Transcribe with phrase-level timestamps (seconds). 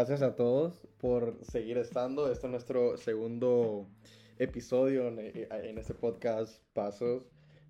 [0.00, 2.32] gracias a todos por seguir estando.
[2.32, 3.86] Este es nuestro segundo
[4.38, 7.24] episodio en, en este podcast Pasos.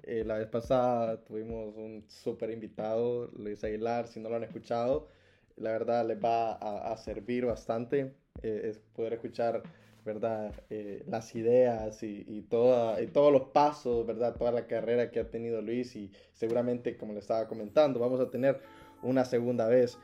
[0.05, 4.07] Eh, la vez pasada tuvimos un súper invitado, Luis Aguilar.
[4.07, 5.09] Si no lo han escuchado,
[5.57, 8.15] la verdad les va a, a servir bastante.
[8.45, 9.65] Eh, es poder escuchar,
[10.05, 10.55] ¿verdad?
[10.71, 14.37] Eh, las ideas y, y, toda, y todos los pasos, ¿verdad?
[14.37, 18.31] Toda la carrera que ha tenido Luis y seguramente, como le estaba comentando, vamos a
[18.31, 18.61] tener
[19.03, 19.99] una segunda vez.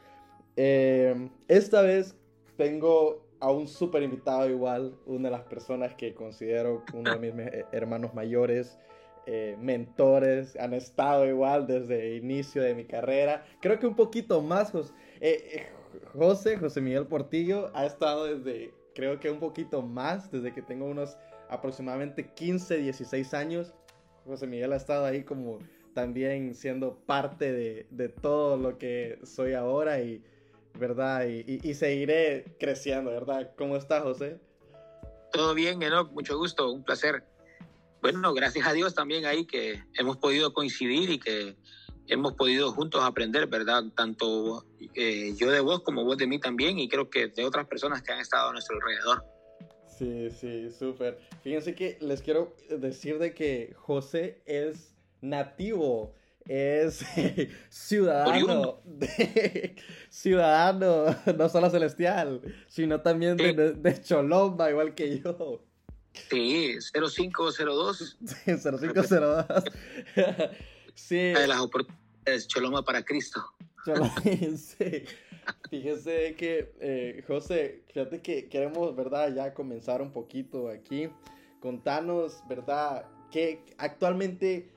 [0.57, 2.17] Esta vez
[2.57, 7.47] tengo a un súper invitado igual, una de las personas que considero uno de mis
[7.73, 8.79] hermanos mayores.
[9.29, 13.45] Eh, mentores, han estado igual desde el inicio de mi carrera.
[13.61, 15.67] Creo que un poquito más, José, eh,
[16.13, 20.87] José, José Miguel Portillo, ha estado desde, creo que un poquito más, desde que tengo
[20.87, 21.17] unos
[21.49, 23.75] aproximadamente 15, 16 años.
[24.27, 25.59] José Miguel ha estado ahí como
[25.93, 30.23] también siendo parte de, de todo lo que soy ahora y,
[30.79, 31.27] ¿verdad?
[31.27, 33.53] Y, y, y, seguiré creciendo, ¿verdad?
[33.57, 34.39] ¿Cómo está, José?
[35.33, 37.25] Todo bien, Enoch, mucho gusto, un placer
[38.13, 41.57] bueno, gracias a Dios también ahí que hemos podido coincidir y que
[42.07, 43.83] hemos podido juntos aprender, ¿verdad?
[43.97, 47.67] Tanto eh, yo de vos como vos de mí también y creo que de otras
[47.67, 49.25] personas que han estado a nuestro alrededor.
[49.89, 51.19] Sí, sí, súper.
[51.43, 56.15] Fíjense que les quiero decir de que José es nativo,
[56.49, 57.05] es
[57.69, 59.77] ciudadano, de,
[60.11, 65.63] ciudadano, no solo celestial, sino también de, de Cholomba, igual que yo.
[66.31, 68.19] Sí, 0502.
[68.27, 69.45] Sí, 0502.
[70.95, 71.17] sí.
[71.17, 73.45] De las oportunidades, Choloma para Cristo.
[74.57, 75.05] sí.
[75.71, 79.33] Fíjese que, eh, José, fíjate que queremos, ¿verdad?
[79.35, 81.09] Ya comenzar un poquito aquí.
[81.61, 83.07] Contanos, ¿verdad?
[83.31, 84.69] ¿Qué actualmente,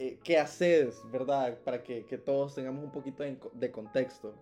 [0.00, 1.58] eh, qué haces, ¿verdad?
[1.64, 4.32] Para que, todos tengamos un poquito de, contexto.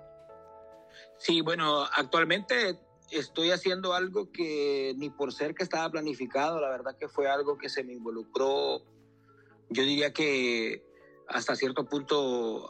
[1.17, 2.79] Sí, bueno, actualmente
[3.11, 7.57] estoy haciendo algo que ni por ser que estaba planificado, la verdad que fue algo
[7.57, 8.83] que se me involucró,
[9.71, 10.85] yo diría que
[11.27, 12.69] hasta cierto punto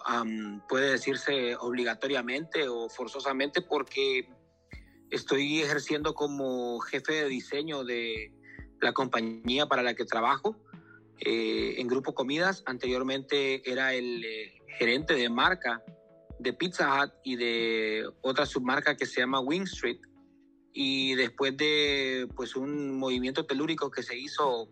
[0.68, 4.28] puede decirse obligatoriamente o forzosamente porque
[5.10, 8.32] estoy ejerciendo como jefe de diseño de
[8.80, 10.56] la compañía para la que trabajo
[11.20, 12.62] eh, en Grupo Comidas.
[12.66, 15.82] Anteriormente era el eh, gerente de marca
[16.38, 20.00] de Pizza Hut y de otra submarca que se llama Wing Street
[20.72, 24.68] y después de pues un movimiento telúrico que se hizo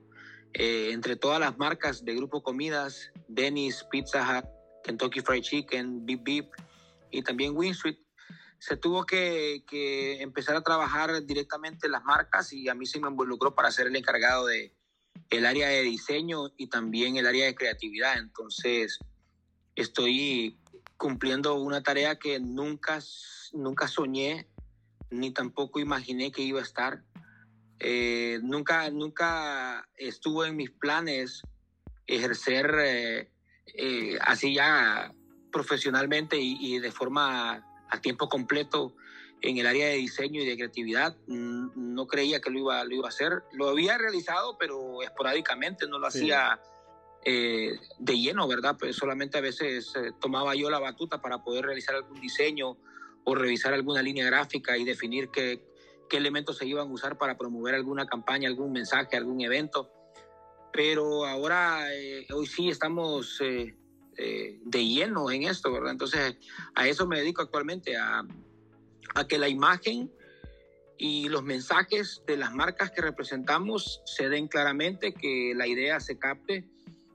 [0.53, 4.45] eh, entre todas las marcas de Grupo Comidas, Denny's, Pizza Hut,
[4.85, 6.51] Kentucky Fried Chicken, Beep Beep
[7.11, 7.97] y también Wing Street,
[8.59, 13.09] se tuvo que, que, empezar a trabajar directamente las marcas y a mí se me
[13.09, 14.74] involucró para ser el encargado de
[15.31, 18.19] el área de diseño y también el área de creatividad.
[18.19, 18.99] Entonces,
[19.75, 20.59] estoy
[20.97, 23.01] cumpliendo una tarea que nunca,
[23.53, 24.49] nunca soñé
[25.11, 27.03] ni tampoco imaginé que iba a estar.
[27.79, 31.43] Eh, nunca, nunca estuvo en mis planes
[32.07, 33.31] ejercer eh,
[33.77, 35.13] eh, así ya
[35.53, 38.97] profesionalmente y, de forma a tiempo completo
[39.49, 41.17] en el área de diseño y de creatividad.
[41.27, 43.43] No creía que lo iba, lo iba a hacer.
[43.53, 46.61] Lo había realizado, pero esporádicamente, no lo hacía
[47.25, 48.77] de lleno, ¿verdad?
[48.79, 52.77] Pues solamente a veces tomaba yo la batuta para poder realizar algún diseño
[53.25, 55.65] o revisar alguna línea gráfica y definir qué,
[56.09, 59.91] qué elementos se iban a usar para promover alguna campaña, algún mensaje, algún evento.
[60.73, 63.75] Pero ahora, eh, hoy sí estamos eh,
[64.17, 65.93] eh, de lleno en esto, ¿verdad?
[65.93, 66.37] Entonces,
[66.75, 68.27] a eso me dedico actualmente, a,
[69.15, 70.11] a que la imagen
[70.97, 76.19] y los mensajes de las marcas que representamos se den claramente, que la idea se
[76.19, 76.65] capte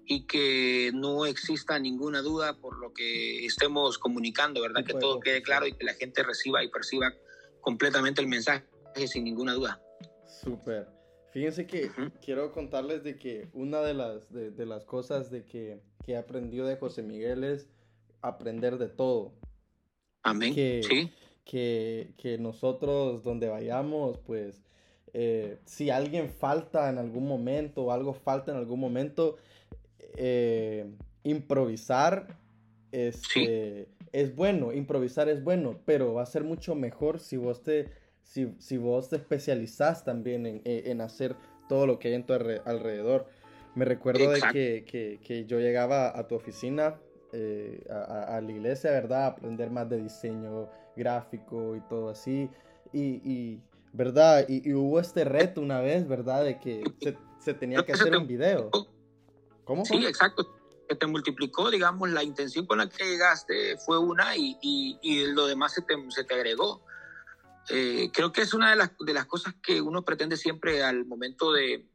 [0.06, 4.84] y que no exista ninguna duda por lo que estemos comunicando, ¿verdad?
[4.84, 7.14] Que todo quede claro y que la gente reciba y perciba
[7.62, 8.66] completamente el mensaje
[9.08, 9.82] sin ninguna duda.
[10.44, 10.88] Súper.
[11.32, 11.92] Fíjense que
[12.24, 16.66] quiero contarles de que una de las, de, de las cosas de que, que aprendió
[16.66, 17.70] de José Miguel es
[18.22, 19.34] aprender de todo.
[20.24, 20.56] Amén.
[20.56, 21.12] Que, sí.
[21.50, 24.62] Que, que nosotros donde vayamos, pues,
[25.14, 29.38] eh, si alguien falta en algún momento o algo falta en algún momento,
[30.16, 30.86] eh,
[31.24, 32.38] improvisar
[32.92, 37.90] este, es bueno, improvisar es bueno, pero va a ser mucho mejor si vos te,
[38.24, 41.36] si, si vos te especializás también en, en, hacer
[41.68, 43.28] todo lo que hay en tu alrededor.
[43.76, 47.00] Me recuerdo de que, que, que, yo llegaba a tu oficina,
[47.32, 49.24] eh, a, a, la iglesia, ¿verdad?
[49.24, 50.68] A aprender más de diseño
[51.00, 52.50] gráfico y todo así.
[52.94, 53.62] Y, y
[53.94, 54.46] ¿verdad?
[54.48, 56.44] Y, y, hubo este reto una vez, ¿verdad?
[56.44, 58.70] De que se, se tenía que hacer un video.
[59.64, 59.86] ¿Cómo?
[59.86, 60.56] Sí, exacto.
[60.88, 65.32] Que te multiplicó, digamos, la intención con la que llegaste fue una y, y, y
[65.34, 66.84] lo demás se te, se te agregó.
[67.70, 71.06] eh, creo que es una de las, de las cosas que uno pretende siempre al
[71.06, 71.86] momento de,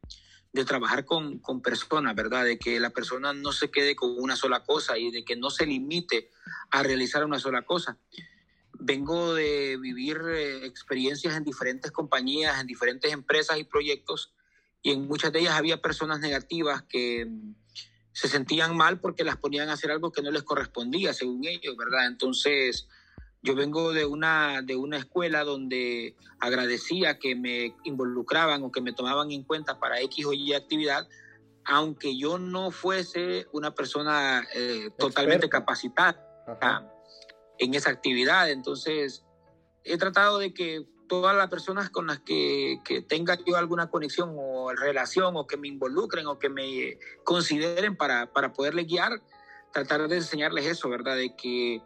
[0.53, 2.45] de trabajar con, con, personas, ¿verdad?
[2.45, 5.49] De que la persona no se quede con una sola cosa y de que no
[5.49, 6.29] se limite
[6.71, 7.97] a realizar una sola cosa.
[8.87, 14.35] Vengo de vivir eh, experiencias en diferentes compañías, en diferentes empresas y proyectos,
[14.83, 17.27] y en muchas de ellas había personas negativas que
[18.11, 21.75] se sentían mal porque las ponían a hacer algo que no les correspondía, según ellos,
[21.75, 22.05] ¿verdad?
[22.05, 22.87] Entonces,
[23.41, 28.93] yo vengo de una, de una escuela donde agradecía que me involucraban o que me
[28.93, 31.07] tomaban en cuenta para X o Y actividad,
[31.65, 36.21] aunque yo no fuese una persona eh, totalmente capacitada
[37.59, 38.49] en esa actividad.
[38.49, 39.23] Entonces,
[39.83, 44.33] he tratado de que todas las personas con las que, que, tenga yo alguna conexión
[44.37, 49.21] o relación o que me involucren o que me consideren para, para poderles guiar,
[49.71, 51.15] tratar de enseñarles eso, ¿verdad?
[51.15, 51.81] De que,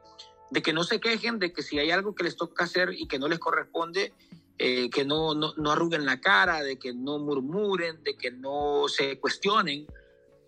[0.51, 3.07] de que no se quejen, de que si hay algo que les toca hacer y
[3.07, 4.13] que no les corresponde,
[4.57, 8.88] eh, que no, no, no arruguen la cara, de que no murmuren, de que no
[8.88, 9.88] se cuestionen,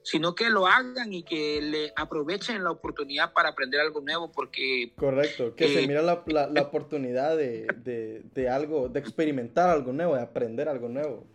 [0.03, 4.93] sino que lo hagan y que le aprovechen la oportunidad para aprender algo nuevo porque...
[4.95, 9.69] Correcto, que se eh, mira la, la, la oportunidad de, de, de, algo, de experimentar
[9.69, 11.27] algo nuevo, de aprender algo nuevo.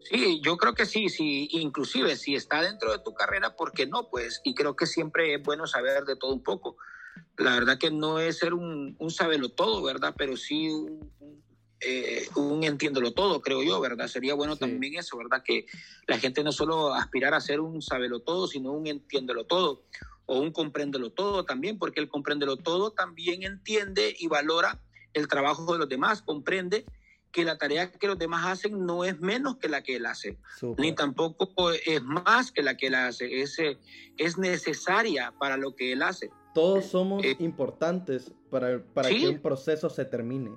[0.00, 3.86] Sí, yo creo que sí, sí, inclusive si está dentro de tu carrera, ¿por qué
[3.86, 4.08] no?
[4.10, 6.76] Pues, y creo que siempre es bueno saber de todo un poco.
[7.38, 10.14] La verdad que no es ser un, un sabelo todo, ¿verdad?
[10.16, 11.12] Pero sí un,
[11.84, 14.08] eh, un entiéndolo todo, creo yo, ¿verdad?
[14.08, 15.42] Sería bueno también eso, ¿verdad?
[15.44, 15.66] Que
[16.06, 19.82] la gente no solo aspirara a ser un sabelo todo, sino un entiéndelo todo
[20.26, 24.80] o un compréndelo todo también, porque el compréndelo todo también entiende y valora
[25.12, 26.84] el trabajo de los demás, comprende
[27.32, 30.38] que la tarea que los demás hacen no es menos que la que él hace,
[30.76, 33.58] ni tampoco es más que la que él hace, es,
[34.18, 36.30] es necesaria para lo que él hace.
[36.54, 40.50] Todos somos eh, importantes para, para que un proceso se termine.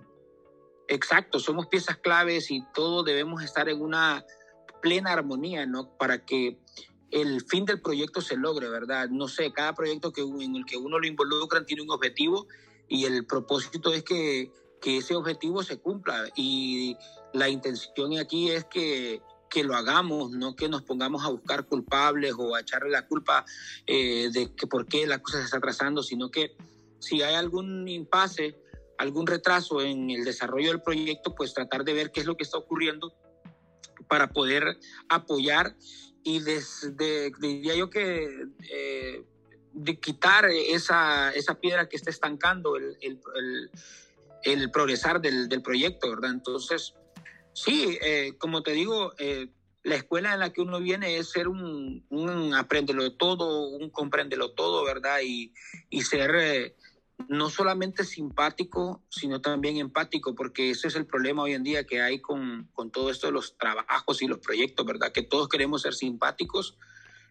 [0.87, 4.23] Exacto, somos piezas claves y todos debemos estar en una
[4.81, 5.97] plena armonía, ¿no?
[5.97, 6.59] Para que
[7.11, 9.09] el fin del proyecto se logre, ¿verdad?
[9.09, 12.47] No sé, cada proyecto que, en el que uno lo involucra tiene un objetivo
[12.87, 14.51] y el propósito es que,
[14.81, 16.97] que ese objetivo se cumpla y
[17.33, 22.33] la intención aquí es que, que lo hagamos, no que nos pongamos a buscar culpables
[22.37, 23.45] o a echarle la culpa
[23.87, 26.55] eh, de que por qué la cosa se está trazando, sino que
[26.99, 28.57] si hay algún impasse,
[28.97, 32.44] algún retraso en el desarrollo del proyecto, pues tratar de ver qué es lo que
[32.44, 33.13] está ocurriendo
[34.07, 34.77] para poder
[35.09, 35.75] apoyar
[36.24, 39.24] y desde, diría yo que eh,
[39.74, 43.19] de quitar esa, esa, piedra que está estancando el, el,
[44.44, 46.31] el, progresar del, del, proyecto, ¿verdad?
[46.31, 46.95] Entonces,
[47.53, 49.50] sí, eh, como te digo, eh,
[49.83, 54.51] la escuela en la que uno viene es ser un, un apréndelo todo, un compréndelo
[54.51, 55.19] todo, ¿verdad?
[55.24, 55.53] Y,
[55.92, 56.74] y ser
[57.27, 62.01] no solamente simpático, sino también empático, porque ese es el problema hoy en día que
[62.01, 65.12] hay con, con, todo esto de los trabajos y los proyectos, ¿verdad?
[65.12, 66.77] Que todos queremos ser simpáticos,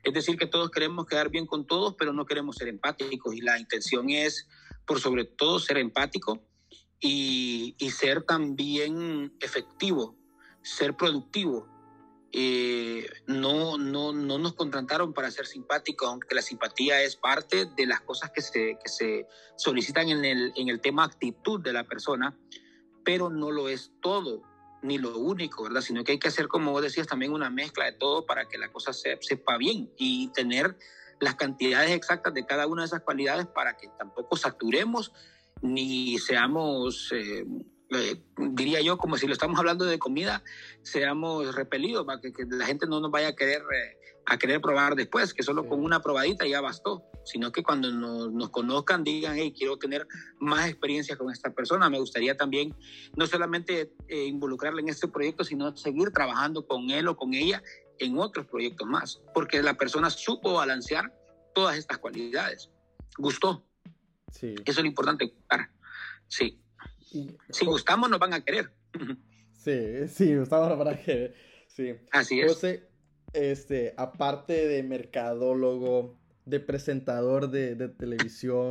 [0.02, 3.34] es decir, que todos queremos quedar bien con todos, pero no queremos ser empáticos.
[3.34, 4.48] Y la intención es,
[4.86, 6.42] por sobre todo, ser empático
[7.00, 10.19] y, y ser también efectivo,
[10.62, 11.74] ser productivo,
[12.36, 17.87] eh, no, no, no nos contrataron para ser simpáticos, aunque la simpatía es parte de
[17.87, 21.85] las cosas que se, que se solicitan en el, en el tema actitud de la
[21.85, 22.37] persona,
[23.04, 24.42] pero no lo es todo,
[24.82, 25.80] ni lo único, ¿verdad?
[25.80, 28.59] Sino que hay que hacer, como vos decías, también una mezcla de todo para que
[28.59, 30.76] la cosa se, sepa bien y tener
[31.20, 35.12] las cantidades exactas de cada una de esas cualidades para que tampoco saturemos
[35.62, 37.12] ni seamos...
[37.12, 37.47] Eh,
[37.94, 40.42] eh, diría yo, como si lo estamos hablando de comida,
[40.82, 44.94] seamos repelidos para que, la gente no nos vaya a querer, eh, a querer probar
[44.94, 49.36] después, que solo con una probadita ya bastó, sino que cuando nos, nos, conozcan digan,
[49.36, 50.06] hey, quiero tener
[50.38, 52.74] más experiencia con esta persona, me gustaría también
[53.16, 57.62] no solamente eh, involucrarle en este proyecto, sino seguir trabajando con él o con ella
[57.98, 61.12] en otros proyectos más, porque la persona supo balancear
[61.54, 62.70] todas estas cualidades,
[63.18, 63.64] gustó.
[64.32, 64.54] Sí.
[64.64, 65.32] Eso es lo importante,
[66.26, 66.60] sí
[67.50, 68.71] si gustamos, nos van a querer.
[69.64, 71.35] Sí, sí, gustamos, nos van a querer.
[71.68, 71.94] Sí.
[72.11, 72.52] Así es.
[72.52, 72.87] José,
[73.33, 78.68] este, aparte de mercadólogo, de presentador de, de televisión,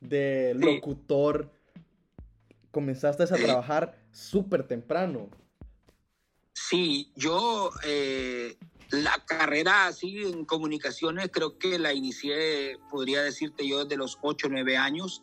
[0.00, 1.52] de locutor,
[2.70, 5.28] comenzaste a trabajar súper temprano.
[6.54, 8.56] Sí, yo eh,
[8.90, 14.46] la carrera así en comunicaciones creo que la inicié, podría decirte yo, desde los 8
[14.46, 15.22] o 9 años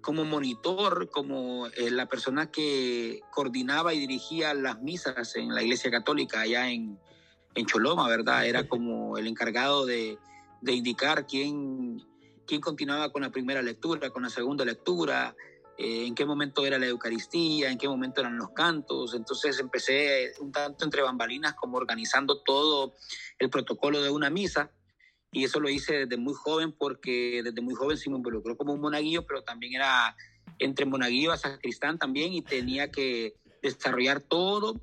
[0.00, 5.90] como monitor, como eh, la persona que coordinaba y dirigía las misas en la Iglesia
[5.90, 6.98] Católica allá en,
[7.54, 8.46] en Choloma, ¿verdad?
[8.46, 10.18] Era como el encargado de,
[10.60, 12.02] de indicar quién,
[12.46, 15.34] quién continuaba con la primera lectura, con la segunda lectura,
[15.76, 19.14] eh, en qué momento era la Eucaristía, en qué momento eran los cantos.
[19.14, 22.94] Entonces empecé un tanto entre bambalinas como organizando todo
[23.38, 24.70] el protocolo de una misa.
[25.32, 28.72] Y eso lo hice desde muy joven porque desde muy joven sí me involucró como
[28.72, 30.16] un monaguillo, pero también era
[30.58, 34.80] entre monaguillo a sacristán también y tenía que desarrollar todo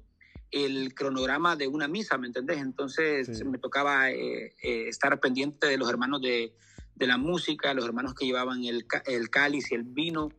[0.52, 2.60] el cronograma de una misa, ¿me entendés?
[2.60, 6.54] Entonces me tocaba eh, eh, estar pendiente de los hermanos de,
[6.96, 10.30] de, la música, los hermanos que llevaban el, el cáliz y el vino,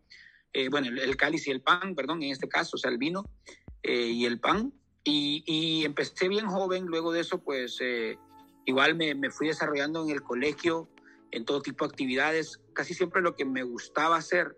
[0.52, 3.24] eh, bueno, el, cáliz y el pan, perdón, en este caso, o sea, el vino
[3.82, 4.72] eh, y el pan.
[5.04, 8.18] Y, y, empecé bien joven, luego de eso, pues eh,
[8.68, 10.88] igual me, me, fui desarrollando en el colegio,
[11.30, 12.60] en todo tipo de actividades.
[12.74, 14.56] Casi siempre lo que me gustaba hacer,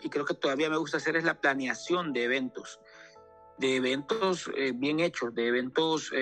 [0.00, 2.80] y creo que todavía me gusta hacer, es la planeación de eventos
[3.58, 6.12] de eventos bien hechos, de eventos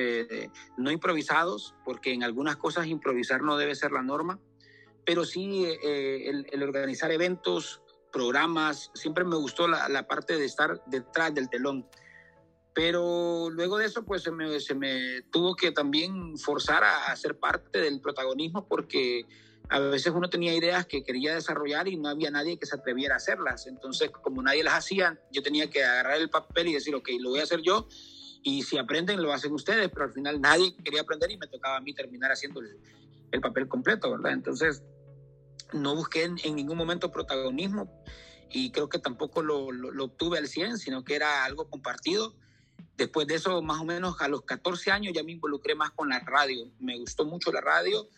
[0.79, 4.41] no improvisados, porque en algunas cosas improvisar no debe ser la norma,
[5.05, 10.83] pero sí el, el, organizar eventos programas, siempre me gustó la, la, parte de estar
[10.87, 11.87] detrás del telón.
[12.77, 17.17] Pero luego de eso, pues se me, se me tuvo que también forzar a, a,
[17.17, 19.25] ser parte del protagonismo porque
[19.71, 23.15] a veces uno tenía ideas que quería desarrollar y no había nadie que se atreviera
[23.15, 23.67] a hacerlas.
[23.67, 27.31] Entonces, como nadie las hacía, yo tenía que agarrar el papel y decir, ok, lo
[27.31, 27.89] voy a hacer yo
[28.43, 31.79] y si aprenden, lo hacen ustedes, pero al final nadie quería aprender y me tocaba
[31.79, 32.79] a mí terminar haciendo el,
[33.33, 34.33] el papel completo, ¿verdad?
[34.33, 34.83] Entonces,
[35.73, 37.91] no busqué en, en, ningún momento protagonismo
[38.51, 42.37] y creo que tampoco lo, lo, lo, obtuve al 100, sino que era algo compartido.
[42.97, 46.09] Después de eso, más o menos a los 14 años ya me involucré más con
[46.09, 46.71] la radio.
[46.79, 48.09] Me gustó mucho la radio.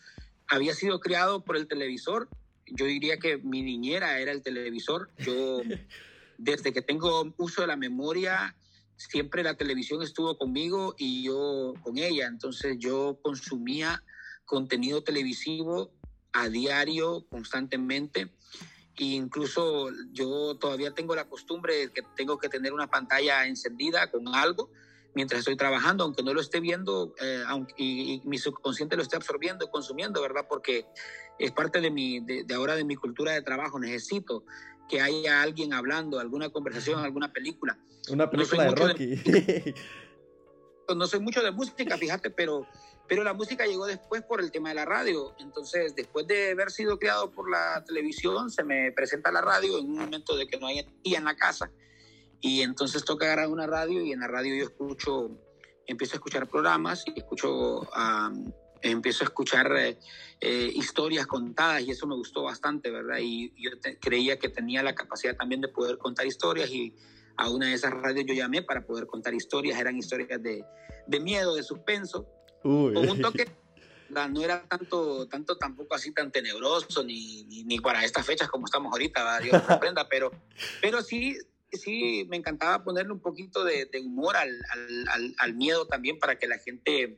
[0.47, 2.29] Había sido criado por el televisor.
[2.67, 5.11] Yo diría que mi niñera era el televisor.
[5.19, 5.61] Yo,
[6.39, 8.55] desde que tengo uso de la memoria,
[8.97, 12.27] siempre la televisión estuvo conmigo y yo con ella.
[12.27, 14.05] Entonces yo consumía
[14.45, 15.91] contenido televisivo
[16.33, 18.31] a diario, constantemente.
[18.99, 24.29] Incluso yo todavía tengo la costumbre de que tengo que tener una pantalla encendida con
[24.35, 24.71] algo
[25.15, 29.03] mientras estoy trabajando, aunque no lo esté viendo eh, aunque, y, y, mi subconsciente lo
[29.03, 30.47] esté absorbiendo y consumiendo, ¿verdad?
[30.49, 30.87] Porque
[31.39, 33.79] es parte de, mi, de, de ahora de mi cultura de trabajo.
[33.79, 34.45] Necesito
[34.89, 37.79] que haya alguien hablando, alguna conversación, alguna película.
[38.11, 39.07] Una película no de Rocky.
[39.07, 39.75] De,
[40.97, 42.67] no soy mucho de música, fíjate, pero
[43.09, 45.35] pero la música llegó después por el tema de la radio.
[45.39, 49.87] Entonces, después de haber sido creado por la televisión, se me presenta la radio en
[49.87, 51.71] un momento de que no hay en la casa.
[52.41, 55.31] Y entonces toca agarrar una radio y en la radio yo escucho,
[55.87, 59.99] empiezo a escuchar programas y escucho, um, empiezo a escuchar eh,
[60.41, 63.19] eh, historias contadas y eso me gustó bastante, ¿verdad?
[63.23, 66.95] Y yo te, creía que tenía la capacidad también de poder contar historias y
[67.39, 70.63] a una de esas radios yo llamé para poder contar historias, eran historias de,
[71.07, 72.95] de miedo, de suspenso Uy.
[72.95, 73.47] con un toque
[74.09, 78.67] no era tanto, tanto tampoco así tan tenebroso ni, ni, ni para estas fechas como
[78.67, 79.41] estamos ahorita.
[79.41, 80.33] Dios sorprenda, pero,
[80.81, 81.37] pero sí,
[81.73, 84.51] sí me encantaba ponerle un poquito de, de humor al,
[85.11, 87.17] al, al, miedo también para que la gente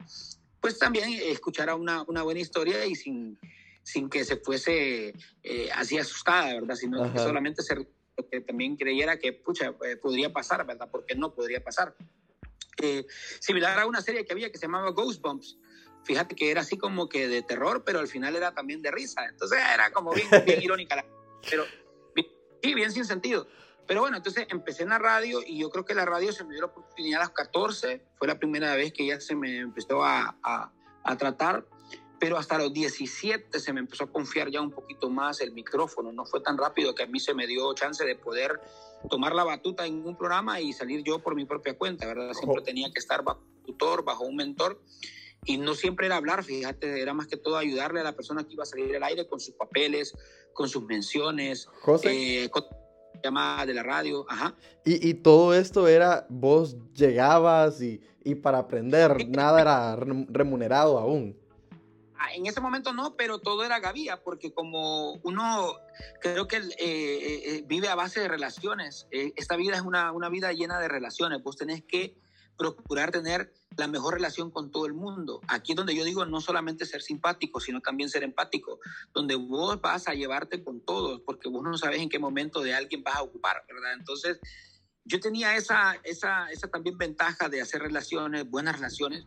[0.61, 3.39] pues también escuchara una, una buena historia y sin,
[3.83, 6.75] sin que se fuese eh, así asustada, ¿verdad?
[6.75, 7.13] Sino Ajá.
[7.13, 7.77] que solamente se,
[8.31, 10.89] que también creyera que, pucha, eh, podría pasar, ¿verdad?
[10.91, 11.95] Porque no podría pasar
[12.83, 13.07] eh,
[13.41, 15.59] similar a una serie que había que se llamaba Ghostbumps.
[16.05, 19.25] Fíjate que era así como que de terror, pero al final era también de risa.
[19.27, 21.05] Entonces era como bien, bien irónica.
[21.49, 21.65] Pero
[22.15, 23.47] sí, bien sin sentido.
[23.87, 26.53] Pero bueno, entonces empecé en la radio y yo creo que la radio se me
[26.53, 28.05] dio la oportunidad a los 14.
[28.17, 30.73] Fue la primera vez que ya se me empezó a, a,
[31.05, 31.67] a tratar
[32.21, 36.13] pero hasta los 17 se me empezó a confiar ya un poquito más el micrófono.
[36.13, 38.61] No fue tan rápido que a mí se me dio chance de poder
[39.09, 42.35] tomar la batuta en un programa y salir yo por mi propia cuenta, ¿verdad?
[42.35, 44.79] Siempre tenía que estar bajo un tutor, bajo un mentor.
[45.47, 48.53] Y no siempre era hablar, fíjate, era más que todo ayudarle a la persona que
[48.53, 50.15] iba a salir al aire con sus papeles,
[50.53, 52.45] con sus menciones, José.
[52.45, 52.65] Eh, con
[53.25, 54.55] llamadas de la radio, ajá.
[54.85, 61.40] Y, y todo esto era, vos llegabas y, y para aprender, nada era remunerado aún
[62.35, 65.77] en ese momento no, pero todo era gavía, porque como uno
[66.21, 70.29] creo que eh, eh, vive a base de relaciones, eh, esta vida es una, una,
[70.29, 72.17] vida llena de relaciones, vos tenés que
[72.57, 75.41] procurar tener la mejor relación con todo el mundo.
[75.49, 78.81] Aquí es donde yo digo no solamente ser simpático, sino también ser empático,
[79.15, 82.75] donde vos vas a llevarte con todos, porque vos no sabes en qué momento de
[82.75, 83.95] alguien vas a ocupar, ¿verdad?
[83.95, 84.39] Entonces,
[85.05, 89.25] yo tenía esa, esa, esa también ventaja de hacer relaciones, buenas relaciones,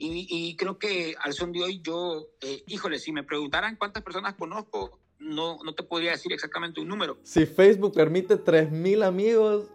[0.00, 4.02] y, y, creo que al son de hoy yo, eh, híjole, si me preguntaran cuántas
[4.02, 7.18] personas conozco, no, no te podría decir exactamente un número.
[7.22, 9.66] Si Facebook permite 3.000 amigos,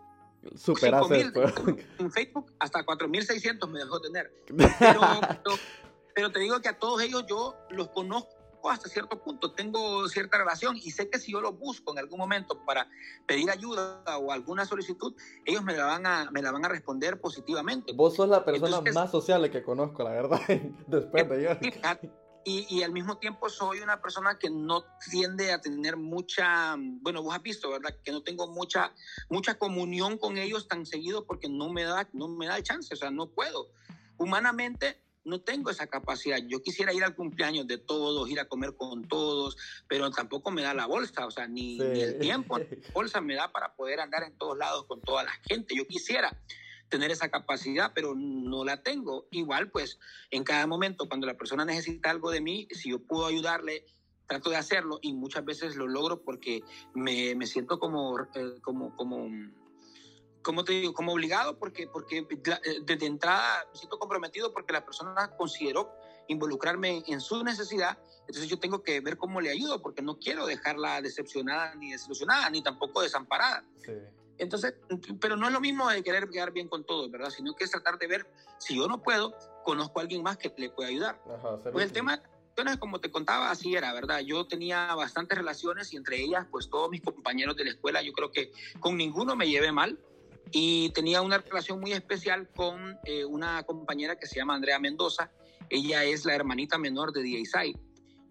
[0.56, 1.06] superas.
[2.00, 4.32] En Facebook hasta 4.600 me dejó tener.
[4.80, 5.02] Pero,
[5.44, 5.56] pero,
[6.14, 8.35] pero, te digo que a todos ellos yo los conozco
[8.66, 12.00] conozco hasta cierto punto, tengo cierta relación y sé que si yo lo busco en
[12.00, 12.88] algún momento para
[13.26, 17.20] pedir ayuda o alguna solicitud, ellos me la van a, me la van a responder
[17.20, 17.94] positivamente.
[17.94, 20.42] Vos sos la persona más sociable que conozco, la verdad,
[20.88, 21.50] después de yo.
[22.48, 27.24] Y, y, al mismo tiempo soy una persona que no tiende a tener mucha, bueno,
[27.24, 27.96] vos has visto, ¿verdad?
[28.04, 28.94] Que no tengo mucha,
[29.32, 32.94] mucha comunión con ellos tan seguido porque no me da, no me da el chance,
[32.94, 33.72] o sea, no puedo.
[34.18, 36.38] Humanamente no tengo esa capacidad.
[36.48, 40.62] Yo quisiera ir al cumpleaños de todos, ir a comer con todos, pero tampoco me
[40.62, 43.76] da la bolsa, o sea, ni, ni el tiempo, ni la bolsa me da para
[43.76, 45.76] poder andar en todos lados con toda la gente.
[45.76, 46.40] Yo quisiera
[46.90, 49.28] tener esa capacidad, pero no la tengo.
[49.32, 53.26] Igual, pues, en cada momento, cuando la persona necesita algo de mí, si yo puedo
[53.26, 53.86] ayudarle,
[54.28, 56.64] trato de hacerlo y muchas veces lo logro porque
[56.94, 59.28] me, me siento como, eh, como, como
[60.46, 64.86] como te digo, como obligado porque, porque eh, desde entrada me siento comprometido porque la
[64.86, 65.92] persona consideró
[66.28, 70.46] involucrarme en su necesidad, entonces yo tengo que ver cómo le ayudo porque no quiero
[70.46, 73.66] dejarla decepcionada ni desilusionada ni tampoco desamparada.
[73.84, 73.94] Sí.
[74.38, 74.76] Entonces,
[75.20, 77.30] pero no es lo mismo de querer quedar bien con todo, ¿verdad?
[77.32, 78.28] Sino que es tratar de ver
[78.60, 79.34] si yo no puedo,
[79.64, 81.22] conozco a alguien más que le pueda ayudar.
[81.26, 82.22] Ajá, pues el tema
[82.80, 84.20] como te contaba, así era, ¿verdad?
[84.20, 88.14] Yo tenía bastantes relaciones y entre ellas, pues todos mis compañeros de la escuela, yo
[88.14, 90.00] creo que con ninguno me llevé mal
[90.52, 95.32] y tenía una relación muy especial con eh, una compañera que se llama Andrea Mendoza.
[95.70, 97.64] Ella es la hermanita menor de D.A.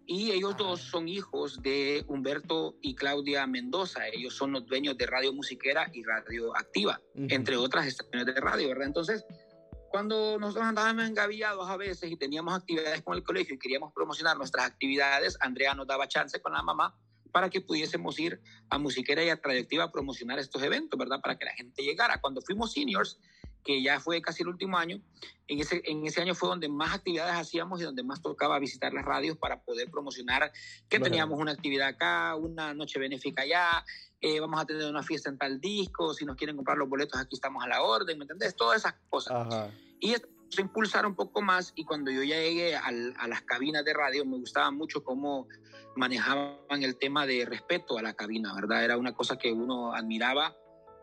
[0.06, 0.90] Y ellos dos ah.
[0.90, 4.06] son hijos de Humberto y Claudia Mendoza.
[4.08, 8.68] Ellos son los dueños de Radio Musiquera y Radio Activa, entre otras estaciones de radio,
[8.68, 8.86] ¿verdad?
[8.86, 9.24] Entonces,
[9.90, 14.36] cuando nosotros andábamos engavillados a veces y teníamos actividades con el colegio y queríamos promocionar
[14.36, 16.94] nuestras actividades, Andrea nos daba chance con la mamá
[17.34, 21.20] para que pudiésemos ir a Musiquera y a Trayectiva a promocionar estos eventos, ¿verdad?
[21.20, 22.20] Para que la gente llegara.
[22.20, 23.18] Cuando fuimos seniors,
[23.64, 25.00] que ya fue casi el último año,
[25.48, 28.92] en ese, en ese año fue donde más actividades hacíamos y donde más tocaba visitar
[28.92, 30.52] las radios para poder promocionar
[30.88, 33.84] que teníamos una actividad acá, una noche benéfica allá,
[34.20, 37.18] eh, vamos a tener una fiesta en tal disco, si nos quieren comprar los boletos
[37.20, 38.54] aquí estamos a la orden, ¿me entendés?
[38.54, 39.34] Todas esas cosas.
[39.34, 39.70] Ajá.
[39.98, 40.22] Y se
[40.62, 44.24] impulsar un poco más y cuando yo ya llegué al, a las cabinas de radio
[44.24, 45.48] me gustaba mucho cómo
[45.96, 48.84] manejaban el tema de respeto a la cabina, ¿verdad?
[48.84, 50.56] Era una cosa que uno admiraba,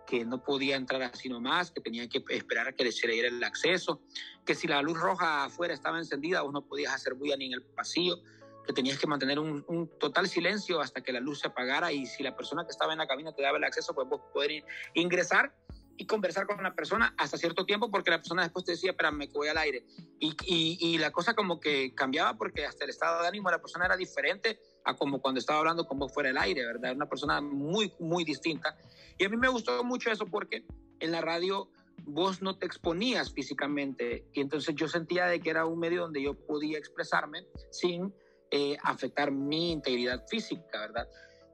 [0.06, 3.44] que no podía entrar así nomás, que tenía que esperar a que le diera el
[3.44, 4.02] acceso,
[4.46, 7.54] que si la luz roja afuera estaba encendida vos no podías hacer bulla ni en
[7.54, 8.18] el pasillo,
[8.66, 12.06] que tenías que mantener un, un, total silencio hasta que la luz se apagara y
[12.06, 14.64] si la persona que estaba en la cabina te daba el acceso, pues vos poder
[14.94, 15.56] ingresar
[16.02, 19.28] y conversar con la persona hasta cierto tiempo porque la persona después te decía, espérame,
[19.28, 19.86] que voy al aire.
[20.20, 23.62] Y, y, la cosa como que cambiaba porque hasta el estado de ánimo de la
[23.62, 26.96] persona era diferente a como cuando estaba hablando con vos fuera del aire, ¿verdad?
[26.96, 28.76] Una persona muy, muy distinta.
[29.20, 30.66] Y a mí me gustó mucho eso porque
[31.00, 31.70] en la radio
[32.04, 36.24] vos no te exponías físicamente y entonces yo sentía de que era un medio donde
[36.24, 38.12] yo podía expresarme sin
[38.50, 41.08] eh, afectar mi integridad física, ¿verdad?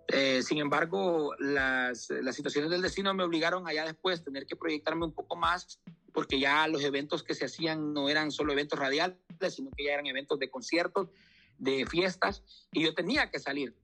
[0.07, 5.05] Eh, sin embargo, las, las, situaciones del destino me obligaron allá después tener que proyectarme
[5.05, 5.79] un poco más,
[6.13, 9.17] porque ya los eventos que se hacían no eran solo eventos radiales,
[9.49, 11.09] sino que ya eran eventos de conciertos,
[11.57, 13.75] de fiestas, y yo tenía que salir.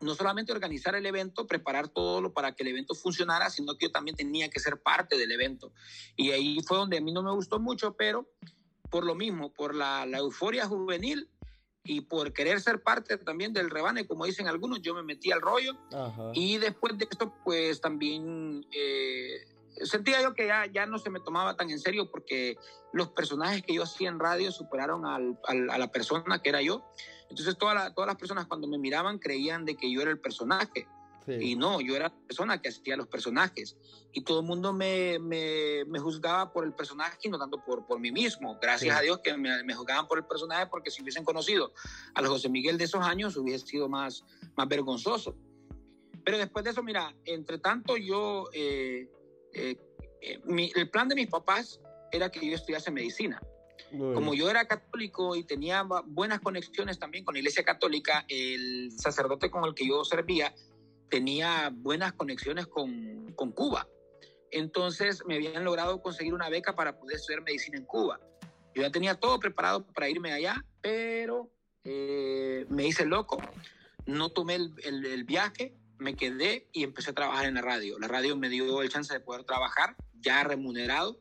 [0.00, 3.86] No solamente organizar el evento, preparar todo lo para que el evento funcionara, sino que
[3.86, 5.72] yo también tenía que ser parte del evento.
[6.14, 8.30] Y ahí fue donde a mí no me gustó mucho, pero
[8.90, 11.28] por lo mismo, por la, la euforia juvenil,
[11.88, 15.40] y por querer ser parte también del rebane, como dicen algunos, yo me metí al
[15.40, 15.72] rollo.
[16.34, 19.46] Y después de esto, pues también eh,
[19.84, 22.58] sentía yo que ya, ya no se me tomaba tan en serio porque
[22.92, 26.60] los personajes que yo hacía en radio superaron al, al, a la persona que era
[26.60, 26.84] yo.
[27.30, 30.86] Entonces todas las personas cuando me miraban creían de que yo era el personaje.
[31.28, 33.76] Y no, yo era la persona que hacía los personajes.
[34.12, 37.86] Y todo el mundo me, me, me, juzgaba por el personaje y no tanto por,
[37.86, 38.58] por mí mismo.
[38.60, 41.72] Gracias a Dios que me, me, juzgaban por el personaje porque si hubiesen conocido
[42.14, 44.24] a los José Miguel de esos años hubiese sido más,
[44.56, 45.36] más vergonzoso.
[46.24, 49.08] Pero después de eso, mira, entre tanto yo, eh,
[49.52, 49.76] eh,
[50.20, 51.80] eh, mi, el plan de mis papás
[52.12, 53.40] era que yo estudiase medicina.
[53.90, 59.50] Como yo era católico y tenía buenas conexiones también con la Iglesia Católica, el sacerdote
[59.50, 60.54] con el que yo servía
[61.08, 63.88] tenía buenas conexiones con, con Cuba.
[64.50, 68.20] Entonces me habían logrado conseguir una beca para poder estudiar medicina en Cuba.
[68.74, 71.50] Yo ya tenía todo preparado para irme allá, pero
[71.84, 73.38] eh, me hice loco,
[74.06, 77.98] no tomé el, el, el, viaje, me quedé y empecé a trabajar en la radio.
[77.98, 81.20] La radio me dio el chance de poder trabajar ya remunerado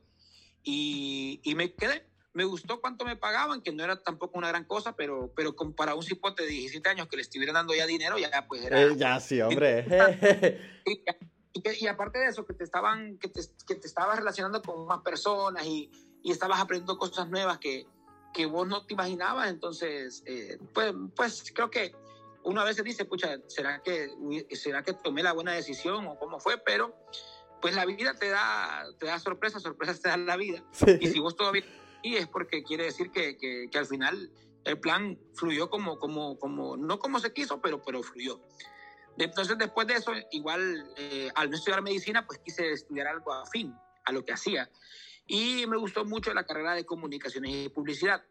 [0.63, 2.06] y, y me quedé
[2.37, 5.95] me gustó cuánto me pagaban, que no era tampoco una gran cosa, pero, pero para
[5.95, 8.79] un cipote de 17 años que le estuvieran dando ya dinero, ya pues era...
[8.79, 9.87] Eh, ya, sí, hombre.
[10.85, 11.03] y,
[11.83, 14.99] y, aparte de eso, que te, estaban, que te, que te estabas relacionando con más
[14.99, 15.89] personas y,
[16.21, 17.87] y estabas aprendiendo cosas nuevas que,
[18.35, 19.49] que vos no te imaginabas.
[19.49, 21.95] Entonces, eh, pues, pues creo que
[22.43, 24.11] uno a veces dice, pucha, ¿será que,
[24.51, 26.59] ¿será que tomé la buena decisión o cómo fue?
[26.59, 26.95] Pero
[27.63, 30.63] pues la vida te da, te da sorpresas, sorpresas te dan la vida.
[31.01, 31.63] Y si vos todavía
[32.01, 34.31] y es porque quiere decir que, que, al final
[34.63, 38.41] el plan fluyó como, como, como, no como se quiso, pero, pero fluyó.
[39.17, 43.73] Entonces, después de eso, igual, eh, al no estudiar medicina, pues quise estudiar algo afín
[44.05, 44.69] a lo que hacía.
[45.25, 48.23] Y me gustó mucho la carrera de comunicaciones y publicidad.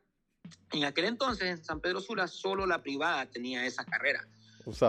[0.73, 4.29] En aquel entonces, en San Pedro Sula, solo la privada tenía esa carrera.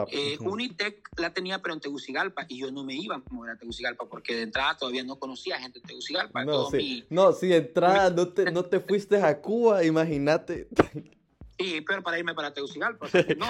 [0.09, 3.57] Eh, Unitec la tenía, pero en Tegucigalpa, y yo no me iba a mover a
[3.57, 6.43] Tegucigalpa porque de entrada todavía no conocía gente de Tegucigalpa.
[6.43, 7.05] No, sí.
[7.11, 10.67] no, sí, de entrada no te, no te fuiste a Cuba, imagínate.
[11.59, 13.07] Sí, pero para irme para Tegucigalpa.
[13.35, 13.47] no,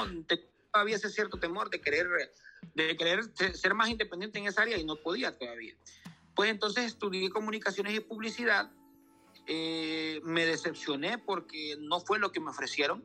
[0.71, 2.07] todavía ese cierto temor de querer,
[2.73, 5.73] de querer ser más independiente en esa área y no podía todavía.
[6.33, 8.71] Pues entonces estudié comunicaciones y publicidad.
[9.45, 13.03] Eh, me decepcioné porque no fue lo que me ofrecieron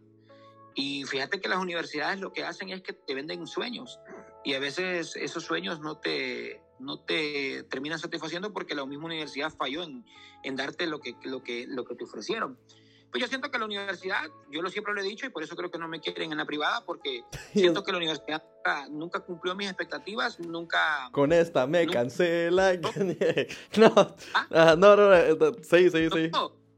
[0.74, 4.00] y fíjate que las universidades lo que hacen es que te venden sueños
[4.44, 9.50] y a veces esos sueños no te, no te terminan satisfaciendo porque la misma universidad
[9.50, 10.04] falló en,
[10.42, 12.58] en darte lo que, lo, que, lo que te ofrecieron.
[13.10, 15.54] Pues yo siento que la universidad, yo lo siempre lo he dicho y por eso
[15.54, 18.42] creo que no me quieren en la privada, porque siento que la universidad
[18.90, 21.10] nunca, cumplió mis expectativas, nunca...
[21.12, 22.72] Con esta me cancela.
[23.76, 23.92] no,
[24.34, 24.46] ¿Ah?
[24.50, 26.30] Ah, no, no, no, sí, sí, sí.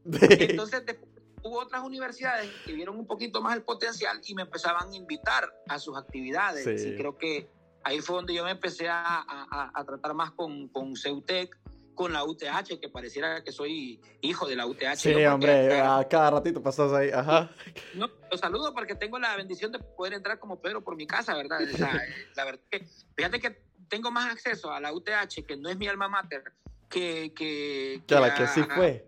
[0.03, 0.83] Entonces,
[1.45, 5.53] hubo otras universidades que vieron un poquito más el potencial y me empezaban a invitar
[5.67, 6.65] a sus actividades.
[6.83, 7.47] Y creo que
[7.83, 9.23] ahí fue donde yo me empecé a,
[9.73, 11.55] a, tratar más con, con Ceutec,
[11.93, 14.95] con la UTH, que pareciera que soy hijo de la UTH.
[14.95, 17.51] Sí, hombre, a cada ratito pasas ahí, ajá.
[17.93, 21.35] No, los saludo porque tengo la bendición de poder entrar como Pedro por mi casa,
[21.35, 21.59] ¿verdad?
[22.35, 25.87] la verdad que, fíjate que tengo más acceso a la UTH, que no es mi
[25.87, 26.43] alma mater,
[26.89, 27.33] que...
[27.35, 29.07] Que, que, a la que sí fue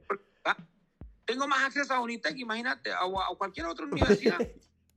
[1.28, 3.02] tengo más acceso a Unitec, imagínate, a,
[3.38, 4.40] cualquier otra universidad,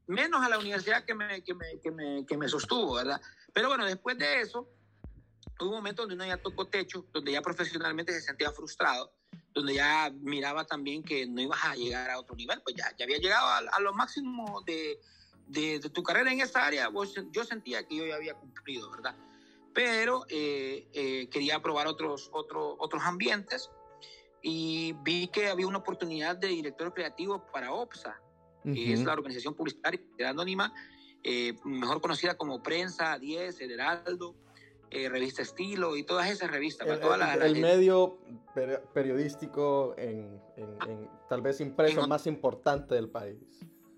[0.07, 3.21] menos a la universidad que me, que, me, que, me, que me sostuvo, ¿verdad?
[3.53, 4.69] Pero bueno, después de eso,
[5.61, 9.13] hubo un momento donde uno ya tocó techo, donde ya profesionalmente se sentía frustrado,
[9.53, 13.05] donde ya miraba también que no ibas a llegar a otro nivel, pues ya, ya
[13.05, 15.01] había llegado a, lo máximo de,
[15.49, 16.91] de, tu carrera en esa área,
[17.33, 19.17] yo sentía que yo ya había cumplido, ¿verdad?
[19.75, 23.71] Pero eh, eh, quería probar otros, otros otros ambientes
[24.43, 28.21] y vi que había una oportunidad de director creativo para OPSA,
[28.65, 30.73] que es la organización publicitaria anónima,
[31.23, 34.35] eh, mejor conocida como Prensa, 10, El Heraldo,
[34.91, 36.89] eh, Revista Estilo y todas esas revistas.
[36.89, 38.19] El, el, medio
[38.93, 43.39] periodístico en, en, tal vez impreso más importante del país.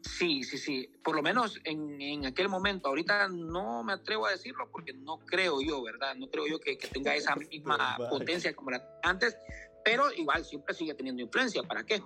[0.02, 0.90] Sí, sí, sí.
[1.02, 2.88] Por lo menos en, en, aquel momento.
[2.88, 6.16] Ahorita no me atrevo a decirlo porque no creo yo, ¿verdad?
[6.16, 9.36] No creo yo que, que tenga esa misma potencia como la antes
[9.84, 11.62] pero igual siempre sigue teniendo influencia.
[11.62, 12.02] ¿Para qué?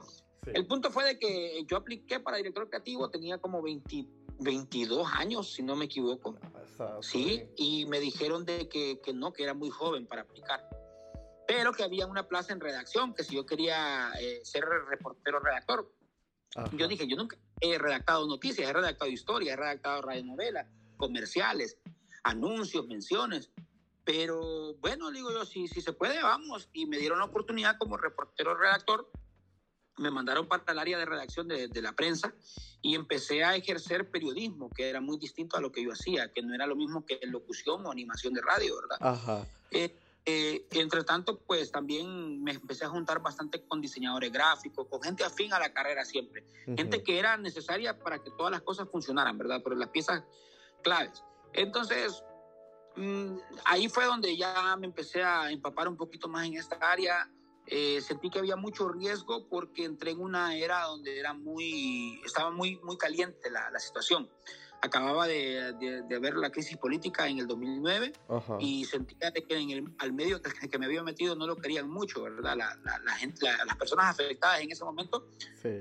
[0.46, 5.62] El punto fue de que yo apliqué para director creativo, tenía como 22 años, si
[5.62, 6.38] no me equivoco.
[6.78, 10.68] Ah, sí, y me dijeron de que, que, no, que era muy joven para aplicar.
[11.48, 15.92] Pero que había una plaza en redacción, que si yo quería eh, ser reportero redactor.
[16.72, 21.76] Yo dije, yo nunca he redactado noticias, he redactado historias, he redactado radionovelas, comerciales,
[22.22, 23.50] anuncios, menciones.
[24.06, 26.68] Pero bueno, digo yo, si, si se puede, vamos.
[26.72, 29.10] Y me dieron la oportunidad como reportero redactor.
[29.98, 32.32] Me mandaron para el área de redacción de, de, la prensa
[32.82, 36.42] y empecé a ejercer periodismo, que era muy distinto a lo que yo hacía, que
[36.42, 38.98] no era lo mismo que locución o animación de radio, ¿verdad?
[39.00, 39.44] Ajá.
[39.72, 45.02] Eh, eh, entre tanto, pues también me empecé a juntar bastante con diseñadores gráficos, con
[45.02, 46.44] gente afín a la carrera siempre,
[46.76, 49.60] gente que era necesaria para que todas las cosas funcionaran, ¿verdad?
[49.64, 50.22] Pero las piezas
[50.82, 51.22] claves.
[51.52, 52.22] Entonces,
[52.96, 57.28] Mm, ahí fue donde ya me empecé a empapar un poquito más en esta área.
[57.66, 62.50] Eh, sentí que había mucho riesgo porque entré en una era donde era muy, estaba
[62.50, 64.30] muy, muy caliente la, la situación.
[64.82, 68.12] Acababa de, de, ver la crisis política en el 2009
[68.60, 71.88] y sentía que en el, al medio que, que, me había metido no lo querían
[71.88, 72.56] mucho, ¿verdad?
[72.56, 75.26] La, la, gente, las personas afectadas en ese momento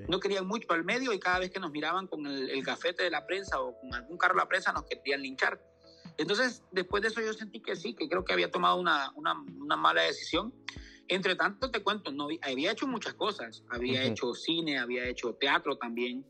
[0.08, 3.04] no querían mucho al medio y cada vez que nos miraban con el, el gafete
[3.04, 5.62] de la prensa o con algún carro de la prensa nos querían linchar.
[6.18, 9.34] Entonces, después de eso yo sentí que sí, que creo que había tomado una, una,
[9.34, 10.54] una mala decisión.
[11.08, 13.64] Entre tanto, te cuento, no, había hecho muchas cosas.
[13.70, 16.26] Había hecho cine, había hecho teatro también,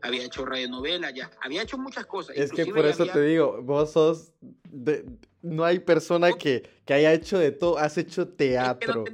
[0.00, 1.30] había hecho radionovela, ya.
[1.40, 2.36] Había hecho muchas cosas.
[2.36, 4.32] Es que por eso te digo, vos sos...
[4.68, 5.04] De,
[5.40, 7.78] no hay persona que, que, haya hecho de todo.
[7.78, 9.04] Has hecho teatro.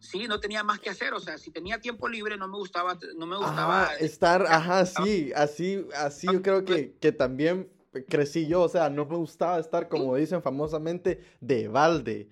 [0.00, 1.14] sí, no tenía más que hacer.
[1.14, 2.98] O sea, si tenía tiempo libre, no me gustaba...
[3.16, 5.30] No me gustaba estar, ajá, sí.
[5.36, 7.68] Así, así yo creo que, que también
[8.08, 12.28] crecí yo, o sea, no me gustaba estar, como dicen famosamente, de balde.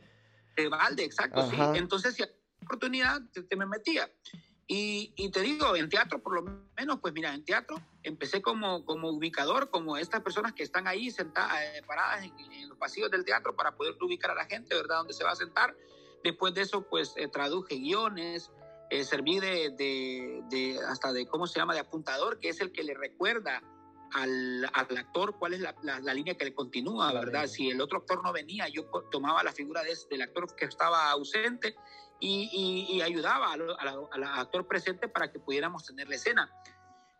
[0.56, 1.56] De balde, exacto, sí.
[1.74, 4.10] Entonces, si había oportunidad, te, me metía.
[4.66, 6.42] Y, y, te digo, en teatro por lo
[6.76, 11.10] menos, pues mira, en teatro empecé como, como ubicador, como estas personas que están ahí
[11.10, 14.74] sentadas, eh, paradas en, en, los pasillos del teatro para poder ubicar a la gente,
[14.74, 14.98] ¿verdad?
[14.98, 15.76] Donde se va a sentar.
[16.22, 18.50] Después de eso, pues eh, traduje guiones,
[18.90, 22.72] eh, serví de, de, de, hasta de, ¿cómo se llama?, de apuntador, que es el
[22.72, 23.62] que le recuerda
[24.14, 27.46] al, al actor cuál es la, la, la, línea que le continúa, ¿verdad?
[27.46, 31.10] Si el otro actor no venía, yo tomaba la figura de, del actor que estaba
[31.10, 31.74] ausente
[32.20, 36.50] y, y, y ayudaba al, al, al, actor presente para que pudiéramos tener la escena.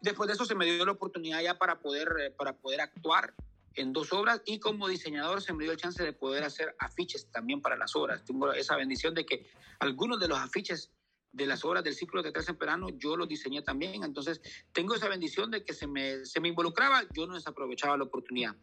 [0.01, 3.35] Después de eso se me dio la oportunidad ya para poder, eh, para poder actuar
[3.75, 7.31] en dos obras y como diseñador se me dio el chance de poder hacer afiches
[7.31, 8.25] también para las obras.
[8.25, 9.47] Tengo esa bendición de que
[9.79, 10.91] algunos de los afiches
[11.33, 14.05] de las obras del ciclo de Tres en yo lo diseñé también.
[14.05, 14.41] Entonces,
[14.73, 18.55] tengo esa bendición de que se me, se me involucraba, yo no desaprovechaba la oportunidad.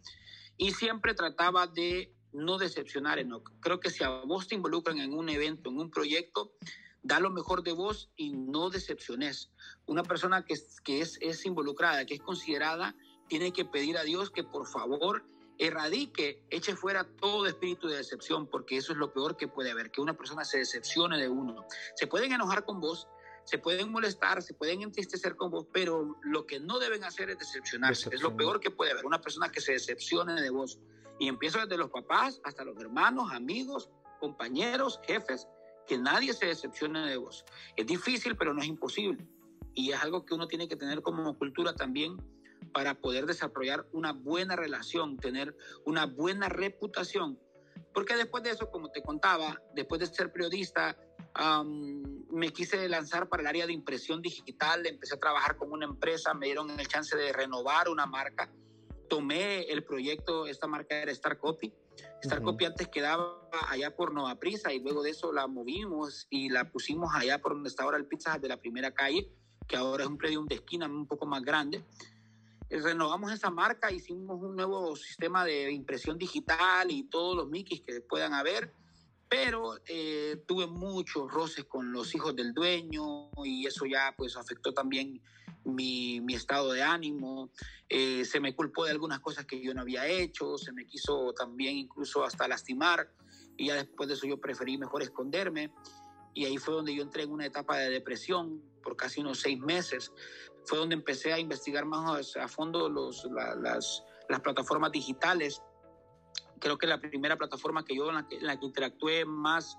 [0.57, 3.51] Y siempre trataba de no decepcionar, Enoch.
[3.59, 6.53] Creo que si a vos te involucran en un evento, en un proyecto,
[7.01, 9.51] da lo mejor de vos y no decepciones.
[9.85, 12.95] Una persona que, que es, es involucrada, que es considerada,
[13.27, 15.23] tiene que pedir a Dios que por favor
[15.59, 19.91] erradique, eche fuera todo espíritu de decepción, porque eso es lo peor que puede haber,
[19.91, 21.65] que una persona se decepcione de uno.
[21.95, 23.07] Se pueden enojar con vos,
[23.43, 27.39] se pueden molestar, se pueden entristecer con vos, pero lo que no deben hacer es
[27.39, 28.09] decepcionarse.
[28.13, 30.79] Es lo peor que puede haber, una persona que se decepcione de vos.
[31.19, 33.89] Y empiezo desde los papás hasta los hermanos, amigos,
[34.21, 35.45] compañeros, jefes,
[35.85, 37.43] que nadie se decepcione de vos.
[37.75, 39.27] Es difícil, pero no es imposible.
[39.73, 42.17] Y es algo que uno tiene que tener como cultura también
[42.73, 47.39] para poder desarrollar una buena relación, tener una buena reputación.
[47.93, 50.97] Porque después de eso, como te contaba, después de ser periodista,
[51.39, 55.85] um, me quise lanzar para el área de impresión digital, empecé a trabajar con una
[55.85, 58.51] empresa, me dieron el chance de renovar una marca,
[59.09, 61.73] tomé el proyecto, esta marca era Star Copy.
[62.21, 62.45] Star uh -huh.
[62.45, 66.71] Copy antes quedaba allá por Nova Prisa y luego de eso la movimos y la
[66.71, 69.29] pusimos allá por donde está ahora el Pizza de la primera calle,
[69.67, 71.83] que ahora es un predio de esquina un poco más grande
[72.69, 78.01] renovamos esa marca, hicimos un nuevo sistema de impresión digital y todos los Mickeys que
[78.01, 78.73] puedan haber,
[79.27, 84.73] pero eh, tuve muchos roces con los hijos del dueño y eso ya pues afectó
[84.73, 85.21] también
[85.65, 87.51] mi, mi estado de ánimo,
[87.89, 91.33] eh, se me culpó de algunas cosas que yo no había hecho, se me quiso
[91.33, 93.11] también incluso hasta lastimar
[93.57, 95.71] y ya después de eso yo preferí mejor esconderme
[96.33, 99.59] y ahí fue donde yo entré en una etapa de depresión por casi unos seis
[99.59, 100.11] meses.
[100.65, 105.61] Fue donde empecé a investigar más a fondo los, la, las, las, plataformas digitales.
[106.59, 109.77] Creo que la primera plataforma que yo en la que, en la que interactué más,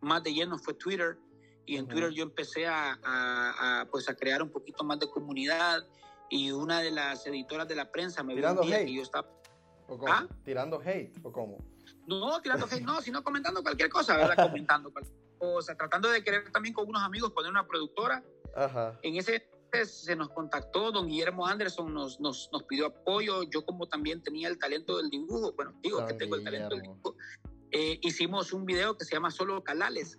[0.00, 1.18] más de lleno fue Twitter.
[1.66, 1.90] Y en uh -huh.
[1.90, 5.86] Twitter yo empecé a, a, a, pues a crear un poquito más de comunidad.
[6.30, 9.28] Y una de las editoras de la prensa me Tirando vio que yo estaba...
[9.88, 9.98] ¿O?
[10.06, 10.26] ¿Ah?
[10.44, 11.58] ¿Tirando hate o cómo?
[12.06, 14.36] No, tirando hate, no, sino comentando cualquier cosa, ¿verdad?
[14.36, 15.27] comentando cualquier cosa,
[15.76, 18.22] tratando de querer también con unos amigos poner una productora.
[18.54, 18.98] Ajá.
[19.02, 19.48] En ese
[19.84, 24.48] se nos contactó, don Guillermo Anderson nos, nos, nos, pidió apoyo, yo como también tenía
[24.48, 26.56] el talento del dibujo, bueno, digo don que tengo Guillermo.
[26.56, 27.16] el talento del dibujo,
[27.70, 30.18] eh, hicimos un video que se llama Solo Calales,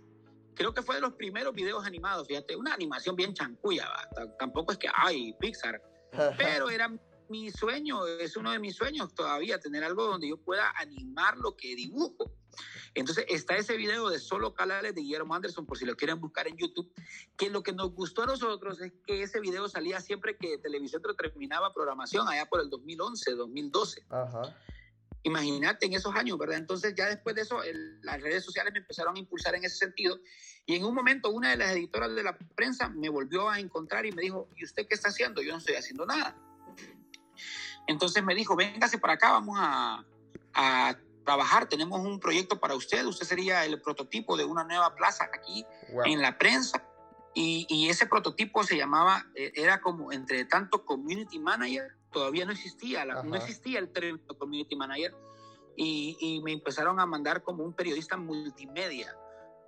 [0.56, 4.38] creo que fue de los primeros videos animados, fíjate, una animación bien chancuya, ¿va?
[4.38, 5.82] tampoco es que, ay, Pixar,
[6.38, 6.92] pero era
[7.30, 11.56] mi sueño, es uno de mis sueños todavía, tener algo donde yo pueda animar lo
[11.56, 12.32] que dibujo.
[12.96, 16.48] Entonces está ese video de Solo Calales de Guillermo Anderson, por si lo quieren buscar
[16.48, 16.92] en YouTube,
[17.38, 21.02] que lo que nos gustó a nosotros es que ese video salía siempre que Televisión
[21.18, 24.06] terminaba programación, allá por el 2011, 2012.
[24.10, 24.56] Ajá.
[25.24, 26.58] Imagínate en esos años, ¿verdad?
[26.58, 29.76] Entonces ya después de eso, el, las redes sociales me empezaron a impulsar en ese
[29.76, 30.18] sentido.
[30.66, 34.06] Y en un momento una de las editoras de la prensa me volvió a encontrar
[34.06, 35.42] y me dijo, ¿y usted qué está haciendo?
[35.42, 36.38] Yo no estoy haciendo nada.
[37.88, 40.06] Entonces me dijo, véngase para acá, vamos a,
[40.54, 45.30] a trabajar, tenemos un proyecto para usted, usted sería el prototipo de una nueva plaza
[45.34, 46.04] aquí wow.
[46.06, 46.84] en la prensa.
[47.36, 52.52] Y, y, ese prototipo se llamaba, eh, era como entre tanto community manager, todavía no
[52.52, 55.16] existía, la, no existía el término community manager,
[55.78, 59.16] y, y, me empezaron a mandar como un periodista multimedia.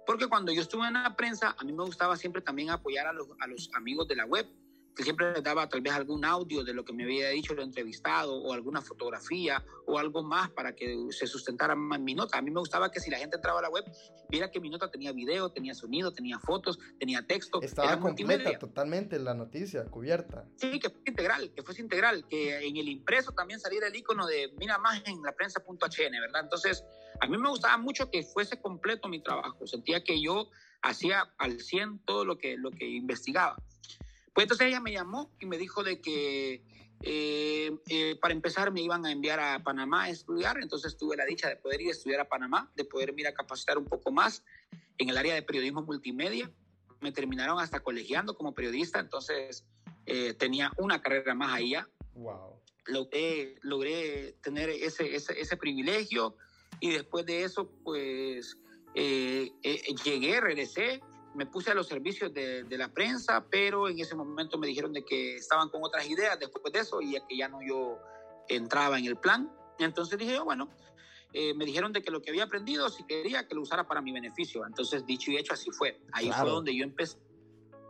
[0.06, 3.14] Porque cuando yo estuve en la prensa, a mí me gustaba siempre también apoyar a
[3.14, 4.48] los, a los amigos de la web
[4.96, 7.60] que siempre les daba tal vez algún audio de lo que me había dicho el
[7.60, 12.38] entrevistado o alguna fotografía o algo más para que se sustentara más mi nota.
[12.38, 13.86] A mí me gustaba que si la gente entraba a la web,
[14.30, 17.62] viera que mi nota tenía video, tenía sonido, tenía fotos, tenía texto.
[17.62, 20.46] Estaba completa totalmente la noticia, cubierta.
[20.58, 24.26] Sí, que fue integral, que fuese integral, que en el impreso también saliera el icono
[24.26, 26.42] de mira más en la prensa.hn, ¿verdad?
[26.44, 26.84] Entonces,
[27.20, 29.66] a mí me gustaba mucho que fuese completo mi trabajo.
[29.68, 30.50] Sentía que yo
[30.82, 33.58] hacía al 100 todo lo que, lo que investigaba.
[34.34, 36.64] Pues entonces ella me llamó y me dijo de que
[37.02, 41.26] eh, eh, para empezar me iban a enviar a Panamá a estudiar, entonces tuve la
[41.26, 44.12] dicha de poder ir a estudiar a Panamá, de poder ir a capacitar un poco
[44.12, 44.44] más
[44.98, 46.52] en el área de periodismo multimedia.
[47.00, 49.66] me terminaron hasta colegiando como periodista, entonces
[50.06, 51.90] eh, tenía una carrera más allá.
[52.14, 52.62] Wow.
[52.86, 56.36] Logré, logré tener ese, ese, ese privilegio
[56.80, 58.58] y después de eso, pues
[58.96, 61.02] eh, eh, llegué, regresé,
[61.36, 64.94] me puse a los servicios de, de, la prensa, pero en ese momento me dijeron
[64.94, 67.98] de que estaban con otras ideas después de eso y que ya no yo
[68.48, 69.52] entraba en el plan.
[69.80, 70.70] Entonces dije, bueno,
[71.34, 74.02] eh, me dijeron de que lo que había aprendido, si quería, que lo usara para
[74.02, 74.66] mi beneficio.
[74.66, 76.02] Entonces, dicho y hecho, así fue.
[76.12, 76.44] Ahí claro.
[76.44, 77.18] fue donde yo empecé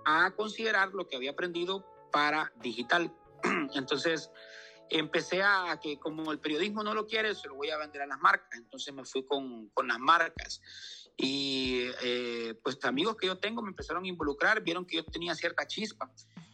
[0.05, 3.11] a considerar lo que había aprendido para digital.
[3.73, 4.29] Entonces,
[4.89, 8.07] empecé a que como el periodismo no lo quiere, se lo voy a vender a
[8.07, 8.59] las marcas.
[8.59, 10.61] Entonces me fui con, con las marcas.
[11.17, 15.35] Y eh, pues amigos que yo tengo me empezaron a involucrar, vieron que yo tenía
[15.35, 16.11] cierta chispa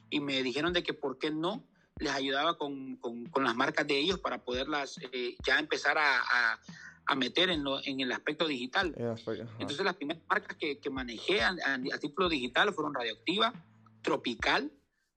[0.10, 1.66] y me dijeron de que por qué no
[2.00, 6.20] les ayudaba con, con, con las marcas de ellos para poderlas eh, ya empezar a,
[6.20, 6.60] a,
[7.06, 8.94] a meter en, lo, en, el aspecto digital.
[8.96, 9.16] Yeah,
[9.60, 13.54] Entonces las primeras marcas que, que manejé a, a, título digital fueron Radioactiva,
[14.02, 14.72] Tropical,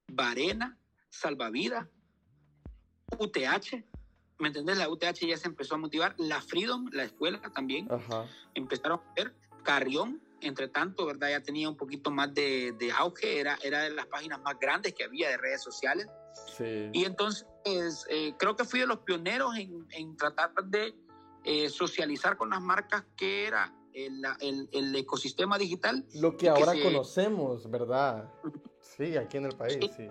[0.08, 0.78] Varena,
[1.10, 1.86] Salvavidas,
[3.18, 3.84] UTH,
[4.40, 4.78] ¿me entendés?
[4.78, 8.26] La UTH ya se empezó a motivar, la Freedom, la escuela también, Ajá.
[8.54, 11.30] empezaron a ver, Carrión, entre tanto, ¿verdad?
[11.30, 14.94] Ya tenía un poquito más de, de, auge, era, era de las páginas más grandes
[14.94, 16.08] que había de redes sociales.
[16.56, 16.88] Sí.
[16.92, 17.46] Y entonces,
[18.08, 20.94] eh, creo que fui de los pioneros en, en tratar de
[21.44, 26.06] eh, socializar con las marcas que era el, el, el ecosistema digital.
[26.14, 26.84] Lo que ahora que se...
[26.84, 28.32] conocemos, ¿verdad?
[28.80, 29.90] Sí, aquí en el país, sí.
[29.94, 30.08] sí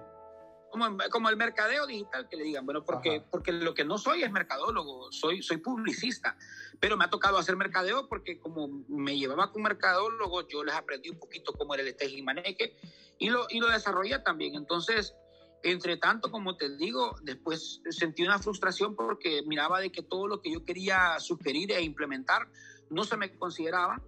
[0.69, 4.23] como, como el mercadeo digital que le digan, bueno, porque, porque lo que no soy
[4.23, 6.37] es mercadólogo, soy, soy publicista,
[6.79, 11.09] pero me ha tocado hacer mercadeo porque como me llevaba con mercadólogo, yo les aprendí
[11.09, 12.77] un poquito cómo era el y maneque
[13.17, 14.55] y lo, y lo desarrollé también.
[14.55, 15.13] Entonces,
[15.63, 20.41] entre tanto, como te digo, después sentí una frustración porque miraba de que todo lo
[20.41, 22.47] que yo quería sugerir e implementar
[22.89, 24.01] no se me consideraba.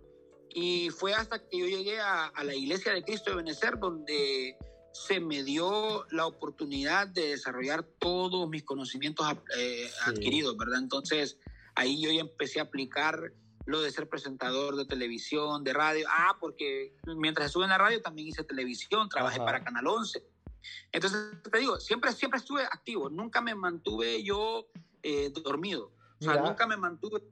[0.54, 4.58] Y fue hasta que yo llegué a, a la Iglesia de Cristo de Benecer, donde
[4.94, 9.26] se me dio la oportunidad de desarrollar todos mis conocimientos
[9.58, 10.10] eh, sí.
[10.10, 10.80] adquiridos, ¿verdad?
[10.80, 11.38] Entonces,
[11.76, 13.34] ahí yo ya empecé a aplicar
[13.66, 16.08] lo de ser presentador de televisión, de radio.
[16.10, 19.46] Ah, porque mientras estuve en la radio también hice televisión, trabajé Ajá.
[19.46, 20.24] para Canal 11.
[20.92, 24.68] Entonces, te digo, siempre, siempre estuve activo, nunca me mantuve yo
[25.04, 25.94] eh, dormido.
[26.20, 26.50] O sea, Mira.
[26.50, 27.24] nunca me mantuve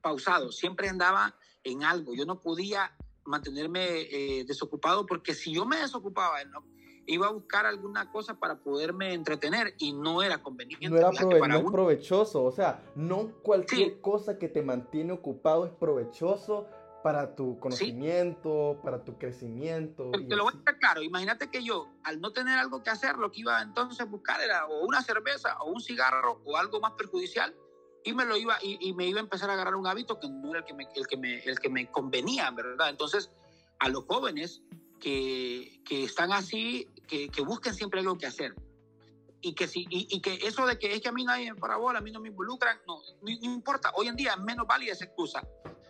[0.00, 2.14] pausado, siempre andaba en algo.
[2.14, 6.64] Yo no podía mantenerme eh, desocupado porque si yo me desocupaba, no,
[7.06, 10.88] iba a buscar alguna cosa para poderme entretener y no era conveniente.
[10.88, 13.98] No era prove para no provechoso, o sea, no cualquier sí.
[14.00, 16.66] cosa que te mantiene ocupado es provechoso
[17.02, 18.80] para tu conocimiento, sí.
[18.82, 20.10] para tu crecimiento.
[20.10, 22.90] Te, te lo voy a estar claro, imagínate que yo, al no tener algo que
[22.90, 26.56] hacer, lo que iba entonces a buscar era o una cerveza o un cigarro o
[26.56, 27.54] algo más perjudicial
[28.02, 30.28] y me lo iba y, y me iba a empezar a agarrar un hábito que
[30.28, 32.88] no era el que me, el que me, el que me convenía, ¿verdad?
[32.88, 33.30] Entonces,
[33.78, 34.62] a los jóvenes
[35.00, 38.54] que, que están así, que, que, busquen siempre algo que hacer.
[39.40, 41.58] Y que, si, y, y, que eso de que es que a mí nadie me
[41.58, 43.92] parabola, a mí no me involucran, no, no, no importa.
[43.94, 45.46] Hoy en día es menos válida esa excusa.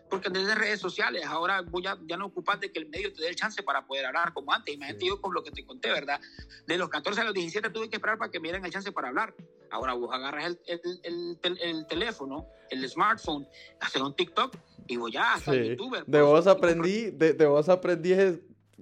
[0.08, 3.22] Porque desde redes sociales, ahora voy a, ya no ocupar de que el medio te
[3.22, 4.72] dé el chance para poder hablar como antes.
[4.72, 5.08] Imagínate sí.
[5.08, 6.20] yo con lo que te conté, ¿verdad?
[6.66, 8.92] De los 14 a los 17 tuve que esperar para que me dieran el chance
[8.92, 9.34] para hablar.
[9.70, 13.48] Ahora vos agarras el, el, el, el, el teléfono, el smartphone,
[13.80, 15.70] haces un TikTok y voy ya hasta sí.
[15.70, 16.04] youtuber.
[16.06, 18.12] De vos aprendí, de, de vos aprendí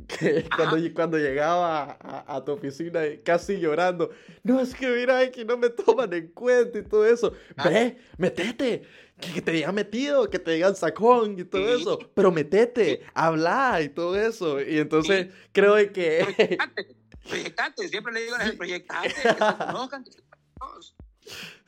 [0.07, 4.11] que cuando, cuando llegaba a, a, tu oficina casi llorando,
[4.42, 7.33] no, es que mira que no me toman en cuenta y todo eso.
[7.57, 7.68] Ah.
[7.68, 8.83] Ve, metete,
[9.20, 11.83] que, que, te digan metido, que te digan sacón y todo sí.
[11.83, 13.11] eso, pero metete, sí.
[13.14, 14.61] habla y todo eso.
[14.61, 15.38] Y entonces sí.
[15.52, 16.24] creo que...
[16.24, 16.96] Proyectate,
[17.28, 20.22] proyectate, siempre le digo, proyectate, que se conozcan, que se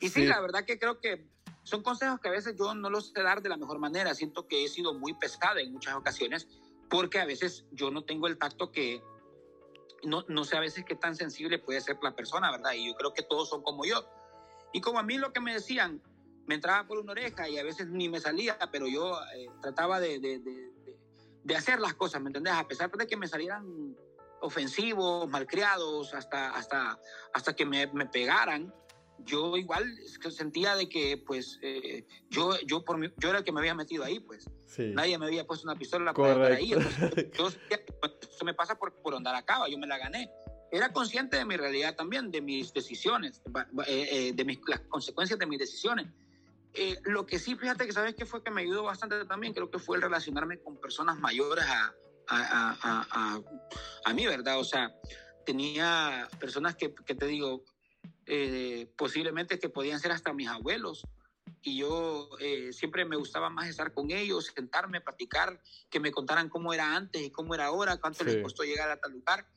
[0.01, 1.25] Y sí, la verdad que creo que
[1.63, 4.13] son consejos que a veces yo no los sé dar de la mejor manera.
[4.15, 6.47] Siento que he sido muy pescada en muchas ocasiones
[6.89, 9.01] porque a veces yo no tengo el tacto que,
[10.03, 12.73] no, no sé a veces qué tan sensible puede ser la persona, ¿verdad?
[12.73, 14.05] Y yo creo que todos son como yo.
[14.73, 16.01] Y como a mí lo que me decían,
[16.45, 19.99] me entraba por una oreja y a veces ni me salía, pero yo eh, trataba
[19.99, 20.39] de, de,
[21.43, 22.53] de, hacer las cosas, ¿me entendés?
[22.53, 23.95] A pesar de que me salieran
[24.41, 26.99] ofensivos, malcriados, hasta, hasta,
[27.33, 28.73] hasta que me, me pegaran,
[29.25, 29.85] yo igual
[30.31, 33.75] sentía de que pues eh, yo, yo, por mi, yo era el que me había
[33.75, 34.49] metido ahí, pues.
[34.67, 34.91] Sí.
[34.93, 36.73] Nadie me había puesto una pistola para ahí.
[36.73, 37.77] Entonces, yo,
[38.29, 40.29] eso me pasa por, por andar acá, yo me la gané.
[40.71, 43.41] Era consciente de mi realidad también, de mis decisiones,
[43.87, 46.07] eh, eh, de mis, las consecuencias de mis decisiones.
[46.73, 49.71] Eh, lo que sí, fíjate que sabes que fue que me ayudó bastante también, creo
[49.71, 51.93] que fue el relacionarme con personas mayores a,
[52.27, 53.41] a, a, a,
[54.05, 54.59] a mí, ¿verdad?
[54.59, 54.93] O sea,
[55.45, 57.63] tenía personas que, que te digo,
[58.27, 61.05] eh, posiblemente que podían ser hasta mis abuelos,
[61.61, 66.49] y yo eh, siempre me gustaba más estar con ellos, sentarme, platicar, que me contaran
[66.49, 69.47] cómo era antes y cómo era ahora, cuánto les costó llegar a tal lugar.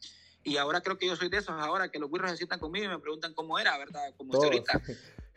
[0.42, 2.86] Y ahora creo que yo soy de esos, ahora que los güiros se sientan conmigo
[2.86, 4.14] y me preguntan cómo era, ¿verdad?
[4.16, 4.82] Como es ahorita.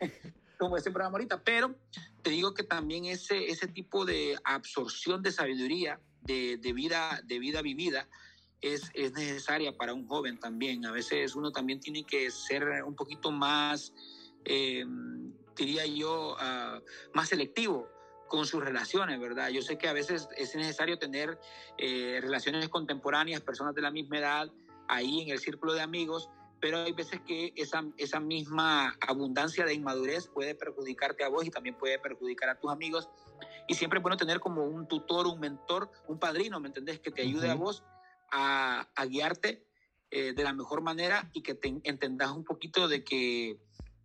[0.58, 1.42] como es programa ahorita.
[1.42, 1.74] Pero
[2.22, 7.38] te digo que también ese, ese tipo de absorción de sabiduría, de, de vida, de
[7.38, 8.08] vida vivida,
[8.64, 10.86] es, es, necesaria para un joven también.
[10.86, 13.92] A veces uno también tiene que ser un poquito más,
[14.44, 14.84] eh,
[15.54, 16.80] diría yo, uh,
[17.12, 17.88] más selectivo
[18.26, 19.50] con sus relaciones, ¿verdad?
[19.50, 21.38] Yo sé que a veces es necesario tener
[21.76, 24.50] eh, relaciones contemporáneas, personas de la misma edad,
[24.88, 29.74] ahí en el círculo de amigos, pero hay veces que esa, esa misma abundancia de
[29.74, 33.10] inmadurez puede perjudicarte a vos y también puede perjudicar a tus amigos.
[33.68, 37.00] Y siempre es bueno tener como un tutor, un mentor, un padrino, ¿me entendés?
[37.00, 37.84] Que te ayude a vos
[38.34, 39.64] a, a guiarte
[40.10, 43.60] eh, de la mejor manera y que te entendas un poquito de que,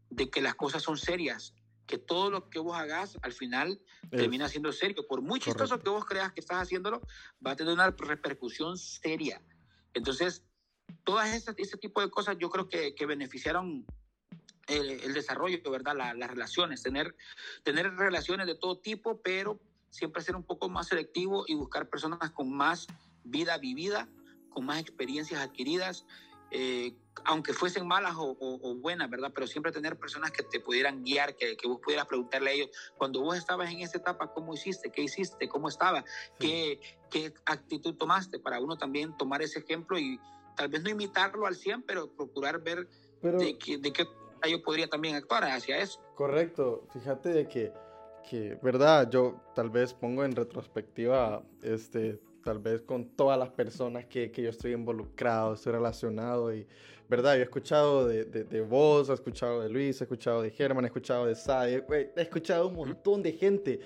[0.10, 1.56] de que las cosas son serias,
[1.88, 5.08] que todo lo que vos hagas al final termina siendo serio.
[5.08, 7.02] Por muy chistoso que vos creas que estás haciéndolo,
[7.46, 9.42] va a tener una repercusión seria.
[9.96, 10.44] Entonces,
[11.04, 13.86] todas ese, ese tipo de cosas yo creo que, que beneficiaron
[14.68, 15.96] el, el, desarrollo, ¿verdad?
[15.98, 17.16] La, las relaciones, tener,
[17.64, 19.60] tener relaciones de todo tipo, pero
[19.90, 22.86] siempre ser un poco más selectivo y buscar personas con más
[23.24, 24.08] vida vivida,
[24.60, 26.06] con más experiencias adquiridas,
[26.52, 26.94] eh,
[27.24, 29.32] aunque fuesen malas o, o, o, buenas, ¿verdad?
[29.34, 32.70] Pero siempre tener personas que te pudieran guiar, que, que, vos pudieras preguntarle a ellos,
[32.98, 34.92] cuando vos estabas en esa etapa, ¿cómo hiciste?
[34.92, 35.48] ¿Qué hiciste?
[35.48, 36.04] ¿Cómo estaba?
[36.40, 38.38] ¿Qué, qué actitud tomaste?
[38.38, 40.20] Para uno también tomar ese ejemplo y
[40.58, 42.86] tal vez no imitarlo al 100, pero procurar ver
[43.22, 44.06] pero, de, qué, de qué
[44.52, 46.02] yo podría también actuar hacia eso.
[46.16, 47.72] Correcto, fíjate de que,
[48.30, 52.20] que, verdad, yo tal vez pongo en retrospectiva, este,
[52.50, 56.66] tal vez con todas las personas que, que yo estoy involucrado, estoy relacionado y,
[57.08, 60.50] verdad, yo he escuchado de, de, de vos, he escuchado de Luis, he escuchado de
[60.50, 63.82] Germán, he escuchado de Sai, he escuchado un montón de gente.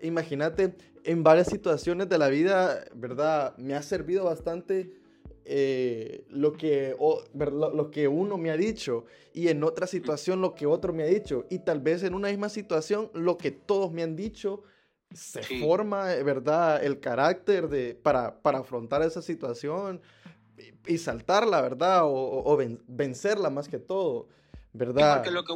[0.00, 4.92] Imagínate, en varias situaciones de la vida, verdad, me ha servido bastante
[5.44, 10.40] eh, lo, que, o, lo, lo, que uno me ha dicho y en otra situación
[10.40, 11.46] lo que otro me ha dicho.
[11.50, 14.62] Y tal vez en una misma situación lo que todos me han dicho
[15.14, 15.60] se sí.
[15.60, 16.84] forma, ¿verdad?
[16.84, 20.02] El carácter de, para, para afrontar esa situación
[20.58, 22.04] y, y saltarla, ¿verdad?
[22.04, 22.56] O, o,
[22.86, 24.28] vencerla más que todo,
[24.72, 25.16] ¿verdad?
[25.16, 25.54] porque lo que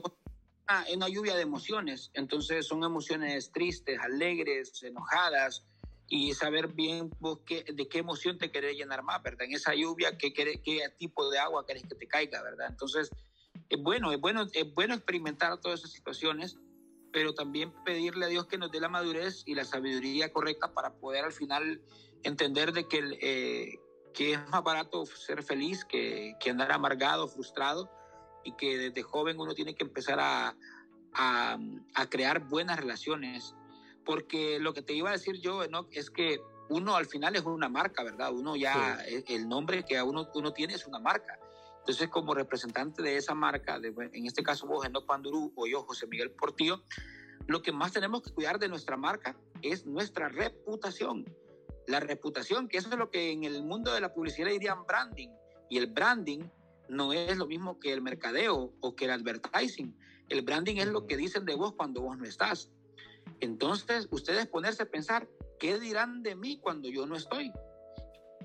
[0.68, 5.64] ah, es una lluvia de emociones, entonces son emociones tristes, alegres, enojadas,
[6.08, 9.42] y saber bien vos qué, de qué emoción te querés llenar más, ¿verdad?
[9.42, 12.68] En esa lluvia, ¿qué, qué, qué tipo de agua querés que te caiga, ¿verdad?
[12.70, 13.10] Entonces,
[13.68, 16.56] es bueno, es bueno, es bueno experimentar todas esas situaciones,
[17.12, 20.94] pero también pedirle a Dios que nos dé la madurez y la sabiduría correcta para
[20.94, 21.80] poder al final
[22.22, 23.78] entender de que, eh,
[24.12, 27.90] que es más barato ser feliz que, que andar amargado, frustrado,
[28.44, 30.56] y que desde joven uno tiene que empezar a,
[31.12, 31.58] a,
[31.94, 33.54] a crear buenas relaciones
[34.08, 36.40] porque lo que te iba a decir yo, Enoch, es que
[36.70, 38.32] uno al final es una marca, ¿verdad?
[38.32, 39.22] Uno ya, sí.
[39.28, 41.38] el nombre que uno, uno tiene es una marca.
[41.80, 46.06] Entonces, como representante de esa marca, en este caso vos, Enoch Pandurú, o yo, José
[46.06, 46.82] Miguel Portillo,
[47.46, 51.24] lo que más tenemos que cuidar de nuestra marca es nuestra reputación.
[51.86, 55.30] La reputación, que eso es lo que en el mundo de la publicidad dirían branding.
[55.70, 56.40] Y el branding
[56.90, 59.96] no es lo mismo que el mercadeo o que el advertising.
[60.28, 62.70] El branding es lo que dicen de vos cuando vos no estás.
[63.40, 67.50] Entonces, ustedes ponerse a pensar, ¿qué dirán de mí cuando yo no estoy?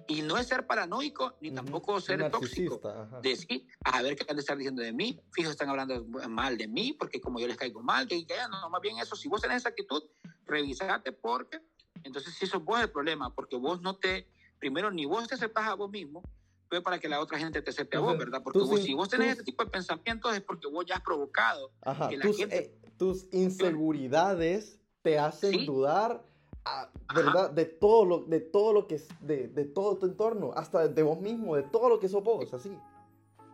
[0.08, 2.82] Y no es ser paranoico, ni tampoco ser tóxico.
[3.22, 5.20] Decir, a ver qué han de estar diciendo de mí.
[5.32, 8.70] Fijo, están hablando mal de mí, porque como yo les caigo mal, que, que no,
[8.70, 9.16] más bien eso.
[9.16, 10.04] Si vos tenés esa actitud,
[10.46, 11.60] revisate porque,
[12.04, 14.28] entonces si sos vos el problema, porque vos no te,
[14.60, 16.22] primero, ni vos te aceptás a vos mismo,
[16.70, 18.42] pero para que la otra gente te acepte a vos, ¿verdad?
[18.44, 21.02] Porque vos, si vos tenés tú, ese tipo de pensamientos es porque vos ya has
[21.02, 22.58] provocado ajá, que la tus, gente...
[22.58, 25.66] Eh, tus inseguridades te hacen ¿Sí?
[25.66, 26.26] dudar,
[26.66, 27.52] a, ¿verdad?
[27.52, 31.04] De todo lo, de todo lo que es, de, de, todo tu entorno, hasta de
[31.04, 32.78] vos mismo, de todo lo que sos vos, así.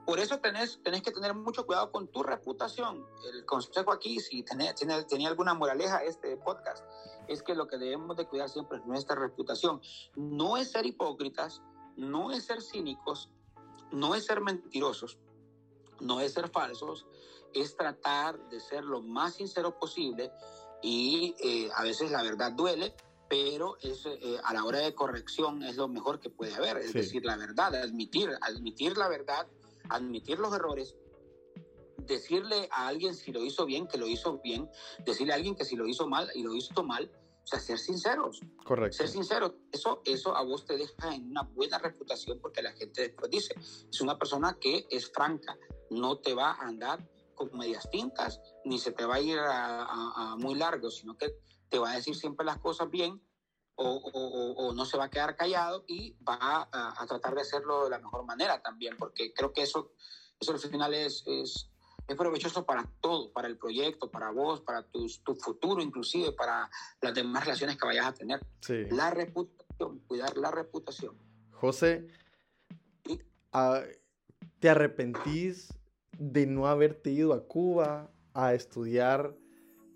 [0.06, 3.06] Por eso tenés, tenés que tener mucho cuidado con tu reputación.
[3.32, 6.84] El consejo aquí, si tenés, tenés, tenía alguna moraleja este podcast,
[7.28, 9.82] es que lo que debemos de cuidar siempre es nuestra reputación.
[10.16, 11.62] No es ser hipócritas,
[11.96, 13.30] no es ser cínicos,
[13.92, 15.20] no es ser mentirosos,
[16.00, 17.06] no es ser falsos,
[17.54, 20.32] es tratar de ser lo más sincero posible
[20.82, 22.94] y eh, a veces la verdad duele,
[23.30, 26.92] pero es, eh, a la hora de corrección es lo mejor que puede haber, es
[26.92, 27.00] sí.
[27.00, 29.48] decir, la verdad, admitir, admitir la verdad,
[29.90, 30.96] admitir los errores,
[31.98, 34.70] decirle a alguien si lo hizo bien, que lo hizo bien,
[35.06, 37.12] decirle a alguien que si lo hizo mal y lo hizo mal,
[37.44, 38.42] o sea, ser sinceros.
[38.64, 38.98] Correcto.
[38.98, 39.54] Ser sinceros.
[39.72, 43.56] Eso, eso a vos te deja en una buena reputación porque la gente después dice,
[43.58, 45.58] es una persona que es franca,
[45.90, 47.08] no te va a andar
[47.40, 51.34] con medias tintas, ni se te va a ir a, muy largo, sino que
[51.70, 53.22] te va a decir siempre las cosas bien
[53.76, 58.00] o, no se va a quedar callado y va a, tratar de hacerlo de la
[58.00, 59.94] mejor manera también, porque creo que eso,
[60.38, 61.70] eso al final es, es,
[62.06, 66.70] es provechoso para todo, para el proyecto, para vos, para tu futuro, inclusive para
[67.02, 68.42] las demás relaciones que vayas a tener.
[68.92, 71.18] La reputación, cuidar la reputación.
[71.54, 72.08] José,
[73.54, 73.82] ah,
[74.60, 75.79] ¿te arrepentís
[76.20, 79.34] de no haberte ido a Cuba a estudiar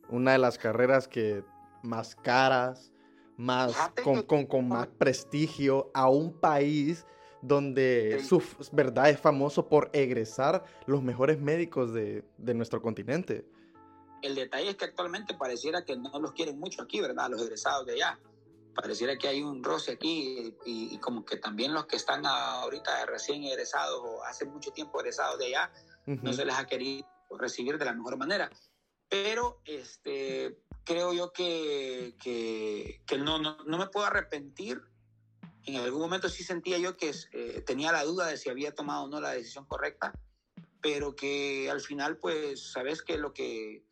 [0.10, 1.44] una de las carreras que
[1.84, 2.92] más caras,
[3.38, 7.06] más con, con, más prestigio a un país
[7.42, 13.46] donde su verdad es famoso por egresar los mejores médicos de, de, nuestro continente.
[14.22, 17.30] El detalle es que actualmente pareciera que no los quieren mucho aquí, ¿verdad?
[17.30, 18.18] Los egresados de allá.
[18.74, 23.06] Pareciera que hay un roce aquí y, y como que también los que están ahorita
[23.08, 25.72] recién egresados o hace mucho tiempo egresados de allá,
[26.06, 28.50] no se les ha querido recibir de la mejor manera.
[29.10, 34.82] Pero este, creo yo que, que, que no, no, no, me puedo arrepentir.
[35.66, 39.04] En algún momento sí sentía yo que eh, tenía la duda de si había tomado
[39.04, 40.14] o no la decisión correcta,
[40.82, 43.86] pero que al final, pues, sabes que lo que,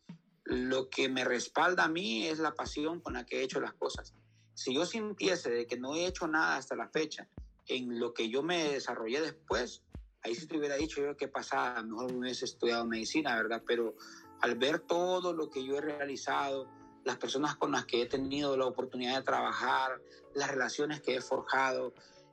[0.44, 3.74] lo que me respalda a mí es la pasión con la que he hecho las
[3.74, 4.14] cosas.
[4.54, 7.28] Si yo sintiese de que no he hecho nada hasta la fecha
[7.66, 9.82] en lo que yo me desarrollé después,
[10.22, 13.62] ahí sí te hubiera dicho yo que pasaba, mejor me hubiese estudiado medicina, ¿verdad?
[13.66, 13.94] Pero
[14.40, 16.68] al ver todo lo que yo he realizado,
[17.04, 20.00] las personas con las que he tenido la oportunidad de trabajar,
[20.34, 21.92] las relaciones que he forjado,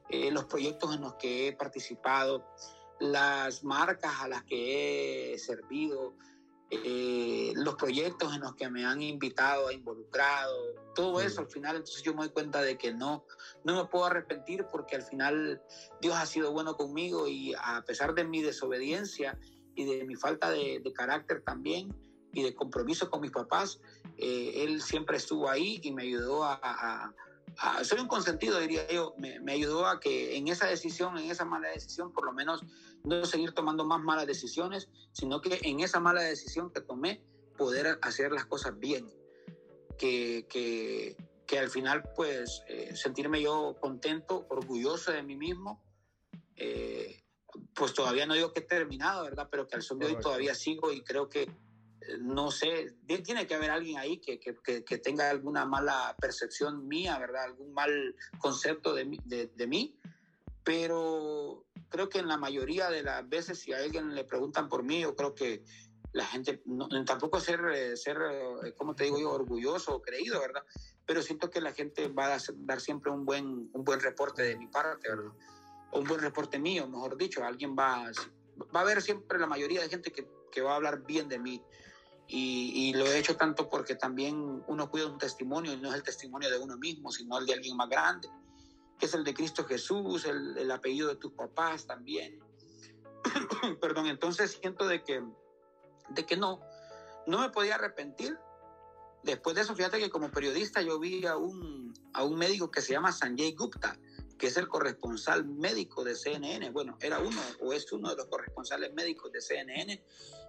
[0.10, 2.46] eh, los proyectos en los que he participado,
[3.00, 6.16] las marcas a las que he servido,
[6.72, 10.56] eh, los proyectos en los que me han invitado, involucrado,
[10.94, 13.26] todo eso al final, entonces yo me doy cuenta de que no,
[13.64, 15.62] no me puedo arrepentir porque al final
[16.00, 19.40] Dios ha sido bueno conmigo y a pesar de mi desobediencia
[19.76, 21.96] y de mi falta de, carácter también
[22.34, 23.80] y de compromiso con mis papás,
[24.18, 27.14] eh, Él siempre estuvo ahí y me ayudó a
[27.84, 31.70] soy un consentido, diría yo, me, ayudó a que en esa decisión, en esa mala
[31.70, 32.64] decisión, por lo menos
[33.04, 37.24] no seguir tomando más malas decisiones, sino que en esa mala decisión que tomé,
[37.58, 39.10] poder hacer las cosas bien.
[39.97, 45.84] Que, que, que al final, pues, eh, sentirme yo contento, orgulloso de mí mismo.
[46.56, 47.22] Eh,
[47.74, 49.47] pues todavía no digo que he terminado, ¿verdad?
[49.52, 51.50] Pero que al son de hoy todavía sigo y creo que
[52.20, 57.18] no sé, tiene que haber alguien ahí que, que, que, tenga alguna mala percepción mía,
[57.20, 57.43] ¿verdad?
[57.43, 60.00] Algún mal concepto de, mí,
[60.64, 64.84] pero creo que en la mayoría de las veces si a alguien le preguntan por
[64.84, 65.64] mí, yo creo que
[66.12, 66.64] la gente,
[67.06, 68.18] tampoco ser, ser,
[68.64, 70.64] eh, como te digo yo, orgulloso o creído, ¿verdad?
[71.06, 74.58] Pero siento que la gente va a dar siempre un buen, un buen reporte de
[74.58, 75.32] mi parte, ¿verdad?
[75.91, 77.43] Un buen reporte mío, mejor dicho.
[77.43, 78.12] Alguien va,
[78.76, 81.38] va a haber siempre la mayoría de gente que, que va a hablar bien de
[81.38, 81.64] mí.
[82.32, 86.04] Y, lo he hecho tanto porque también uno cuida un testimonio y no es el
[86.04, 88.30] testimonio de uno mismo, sino el de alguien más grande,
[89.00, 92.40] que es el de Cristo Jesús, el, apellido de tus papás también.
[93.82, 95.24] Perdón, entonces siento de que,
[96.10, 96.62] de que no,
[97.26, 98.38] no me podía arrepentir.
[99.24, 102.82] Después de eso, fíjate que como periodista yo vi a un, a un médico que
[102.82, 103.98] se llama Sanjay Gupta,
[104.38, 106.70] que es el corresponsal médico de CNN.
[106.70, 110.04] Bueno, era uno o es uno de los corresponsales médicos de CNN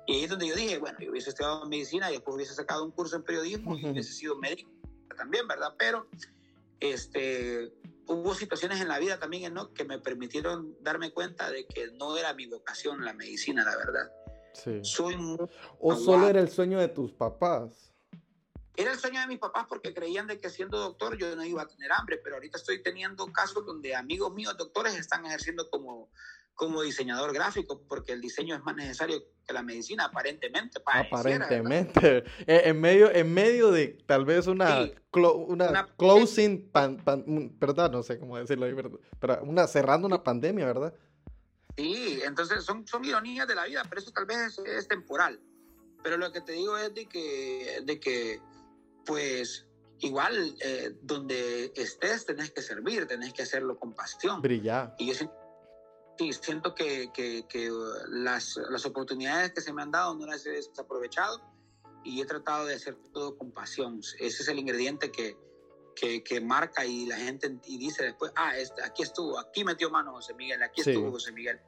[0.06, 2.84] y ahí es donde yo dije, bueno, yo hubiese estudiado medicina y después hubiese sacado
[2.84, 4.70] un curso en periodismo y hubiese sido médico
[5.16, 5.74] también, ¿verdad?
[5.78, 6.08] Pero
[6.80, 7.72] este,
[8.06, 9.72] hubo situaciones en la vida también ¿no?
[9.72, 14.12] que me permitieron darme cuenta de que no era mi vocación la medicina, la verdad.
[14.54, 14.80] Sí.
[14.82, 15.16] Soy
[15.78, 17.92] ¿O solo era el sueño de tus papás?
[18.76, 21.62] Era el sueño de mis papás porque creían de que siendo doctor yo no iba
[21.62, 26.08] a tener hambre, pero ahorita estoy teniendo casos donde amigos míos doctores están ejerciendo como
[26.60, 30.78] como diseñador gráfico, porque el diseño es más necesario que la medicina, aparentemente.
[30.84, 32.22] Aparentemente.
[32.46, 36.70] Eh, en, medio, en medio de tal vez una, una, closing,
[37.58, 37.90] ¿verdad?
[37.90, 38.66] No sé cómo decirlo,
[39.18, 40.92] pero una, cerrando una pandemia, ¿verdad?
[41.78, 45.40] Sí, entonces son, son ironías de la vida, pero eso tal vez es, temporal.
[46.02, 48.42] Pero lo que te digo es de que, de que
[49.06, 49.66] pues,
[50.00, 54.42] igual, eh, donde estés, tenés que servir, tenés que hacerlo con pasión.
[54.42, 54.94] Brillar.
[54.98, 55.39] Y yo siento
[56.20, 57.70] sí, siento que, que, que
[58.10, 61.40] las, las, oportunidades que se me han dado no las he desaprovechado
[62.04, 64.00] y he tratado de hacer todo con pasión.
[64.18, 65.38] Ese es el ingrediente que,
[65.96, 69.88] que, que marca y la gente y dice después, ah, este, aquí estuvo, aquí metió
[69.88, 71.58] mano José Miguel, aquí estuvo José Miguel.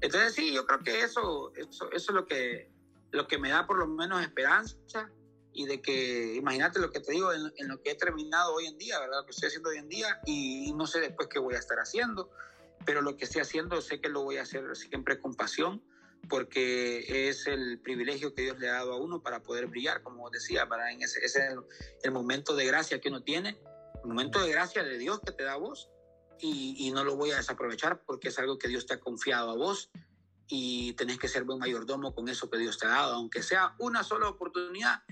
[0.00, 2.72] Entonces sí, yo creo que eso, eso, eso es lo que,
[3.12, 5.12] lo que me da por lo menos esperanza
[5.52, 8.66] y de que, imagínate lo que te digo, en, en, lo que he terminado hoy
[8.66, 9.18] en día, ¿verdad?
[9.20, 11.78] Lo que estoy haciendo hoy en día y no sé después qué voy a estar
[11.78, 12.32] haciendo
[12.84, 15.82] pero lo que estoy haciendo sé que lo voy a hacer siempre con pasión,
[16.28, 20.30] porque es el privilegio que Dios le ha dado a uno para poder brillar, como
[20.30, 21.60] decía, para en ese, es el,
[22.02, 23.58] el, momento de gracia que uno tiene,
[24.02, 25.90] el momento de gracia de Dios que te da a vos,
[26.38, 29.50] y, y no lo voy a desaprovechar porque es algo que Dios te ha confiado
[29.50, 29.90] a vos
[30.48, 33.74] y tenés que ser buen mayordomo con eso que Dios te ha dado, aunque sea
[33.78, 35.02] una sola oportunidad,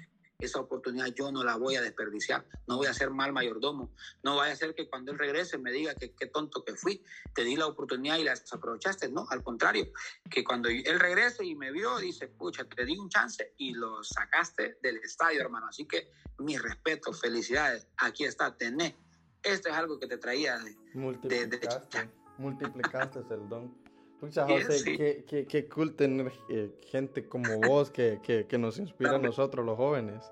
[0.41, 4.37] esa oportunidad yo no la voy a desperdiciar, no voy a ser mal mayordomo, no
[4.37, 7.03] vaya a ser que cuando él regrese me diga que qué tonto que fui,
[7.35, 9.93] te di la oportunidad y la desaprovechaste, no, al contrario,
[10.31, 14.03] que cuando él regrese y me vio, dice, pucha, te di un chance y lo
[14.03, 18.95] sacaste del estadio, hermano, así que mi respeto, felicidades, aquí está, tenés,
[19.43, 20.77] esto es algo que te traía de...
[20.95, 23.80] Multiplicaste, de, de multiplicaste el don.
[24.21, 24.97] Pucha, José, sí.
[24.99, 29.19] qué, qué, qué, cool tener eh, gente como vos que, que, que, nos inspira a
[29.19, 30.31] nosotros, los jóvenes,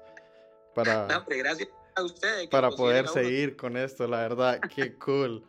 [0.74, 5.42] para, no, gracias a ustedes, para poder seguir con esto, la verdad, qué cool,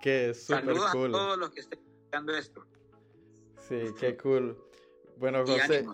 [0.00, 1.14] qué súper cool.
[1.14, 2.66] a todos los que estén escuchando esto.
[3.68, 4.58] Sí, qué cool.
[5.16, 5.86] Bueno, José,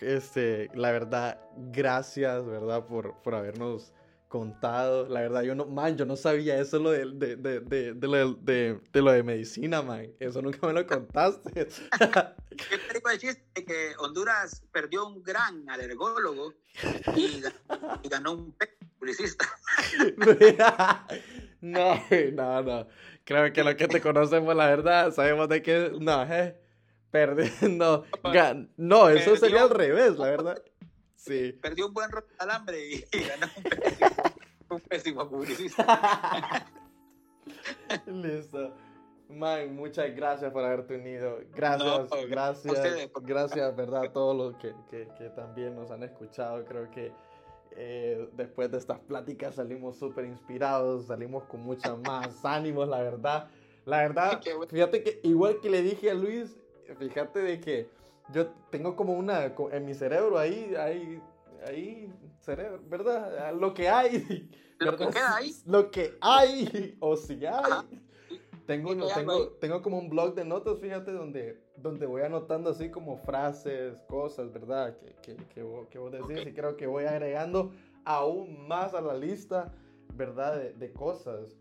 [0.00, 1.40] este, la verdad,
[1.72, 2.86] gracias, ¿verdad?
[2.86, 3.92] Por, por habernos
[4.30, 5.08] contado.
[5.08, 8.06] La verdad, yo no, man, yo no sabía eso lo de, de, de, de, de,
[8.06, 10.06] lo, de, de lo de medicina, man.
[10.20, 11.50] Eso nunca me lo contaste.
[12.56, 13.64] ¿Qué te chiste?
[13.66, 16.54] Que Honduras perdió un gran alergólogo
[17.16, 17.42] y,
[18.02, 18.56] y ganó un
[18.98, 19.46] publicista.
[21.60, 22.00] no,
[22.32, 22.88] no, no.
[23.24, 26.56] Creo que lo que te conocemos, la verdad, sabemos de que, no, eh,
[27.10, 28.06] perdiendo.
[28.76, 30.62] No, eso sería al revés, la verdad.
[31.20, 31.52] Sí.
[31.52, 34.10] Perdió un buen alambre y, ganó un pésimo,
[34.70, 36.66] un pésimo publicista.
[38.06, 38.74] Listo.
[39.28, 41.40] Man, muchas gracias por haberte unido.
[41.54, 46.02] Gracias, no, gracias, ustedes, gracias, verdad, a todos los que, que, que, también nos han
[46.02, 46.64] escuchado.
[46.64, 47.12] Creo que
[47.72, 53.50] eh, después de estas pláticas salimos súper inspirados, salimos con mucha más ánimos, la verdad.
[53.84, 56.56] La verdad, fíjate que igual que le dije a Luis,
[56.98, 57.99] fíjate de que
[58.32, 61.22] yo tengo como una, en mi cerebro ahí, ahí,
[61.66, 63.54] ahí, cerebro, ¿verdad?
[63.54, 64.50] Lo que hay.
[64.78, 65.54] Lo que hay.
[65.66, 68.00] Lo que hay, o si hay.
[68.66, 72.88] Tengo, no, tengo, tengo como un blog de notas, fíjate, donde, donde voy anotando así
[72.88, 74.96] como frases, cosas, ¿verdad?
[74.96, 76.48] Que, que, que, vos, que vos decís okay.
[76.48, 77.72] y creo que voy agregando
[78.04, 79.74] aún más a la lista,
[80.14, 80.56] ¿verdad?
[80.56, 81.56] De, de cosas.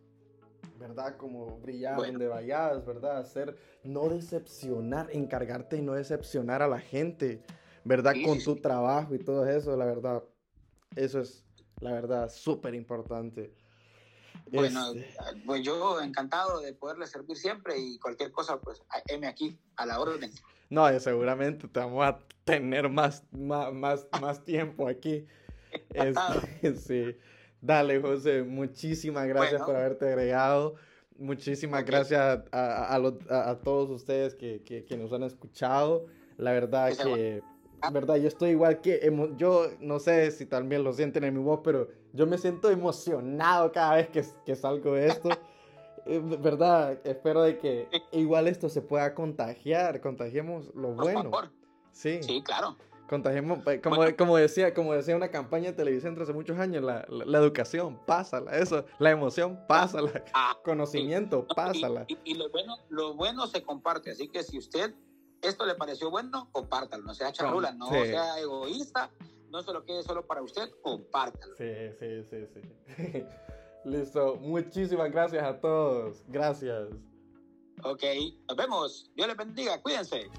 [0.79, 1.17] ¿Verdad?
[1.17, 2.13] Como brillar bueno.
[2.13, 3.17] donde vayas, ¿verdad?
[3.17, 7.43] Hacer, no decepcionar, encargarte y no decepcionar a la gente,
[7.83, 8.13] ¿verdad?
[8.13, 10.23] Sí, Con tu trabajo y todo eso, la verdad.
[10.95, 11.45] Eso es,
[11.81, 13.53] la verdad, súper importante.
[14.51, 15.41] Bueno, este...
[15.45, 19.99] pues yo encantado de poderle servir siempre y cualquier cosa, pues, M aquí, a la
[19.99, 20.31] orden.
[20.69, 25.27] No, seguramente te vamos a tener más, más, más, más tiempo aquí.
[25.93, 27.15] Este, sí.
[27.61, 29.65] Dale, José, muchísimas gracias bueno.
[29.65, 30.75] por haberte agregado.
[31.17, 31.93] Muchísimas okay.
[31.93, 36.05] gracias a, a, a, los, a, todos ustedes que, que, que, nos han escuchado.
[36.37, 37.43] La verdad que,
[37.91, 41.59] verdad, yo estoy igual que, yo no sé si también lo sienten en mi voz,
[41.61, 45.29] pero yo me siento emocionado cada vez que, que salgo de esto.
[46.05, 51.29] Eh, verdad, espero de que igual esto se pueda contagiar, contagiemos lo bueno.
[51.91, 52.23] Sí.
[52.23, 52.77] Sí, claro.
[53.09, 54.15] Contagiemos, eh, como, bueno.
[54.15, 57.99] como, decía, como decía una campaña de televisión hace muchos años, la, la, la educación,
[58.05, 62.05] pásala, eso, la emoción, pásala, ah, conocimiento, pásala.
[62.07, 64.93] Y, y, y, lo, bueno, lo bueno se comparte, así que si usted
[65.41, 68.05] esto le pareció bueno, compártalo, no sea charrula, no sí.
[68.05, 69.09] sea egoísta,
[69.49, 71.55] no se lo quede solo para usted, compártalo.
[71.55, 73.23] Sí, sí, sí, sí.
[73.85, 76.89] Listo, muchísimas gracias a todos, gracias.
[77.83, 78.03] Ok,
[78.47, 80.29] nos vemos, Dios les bendiga, cuídense.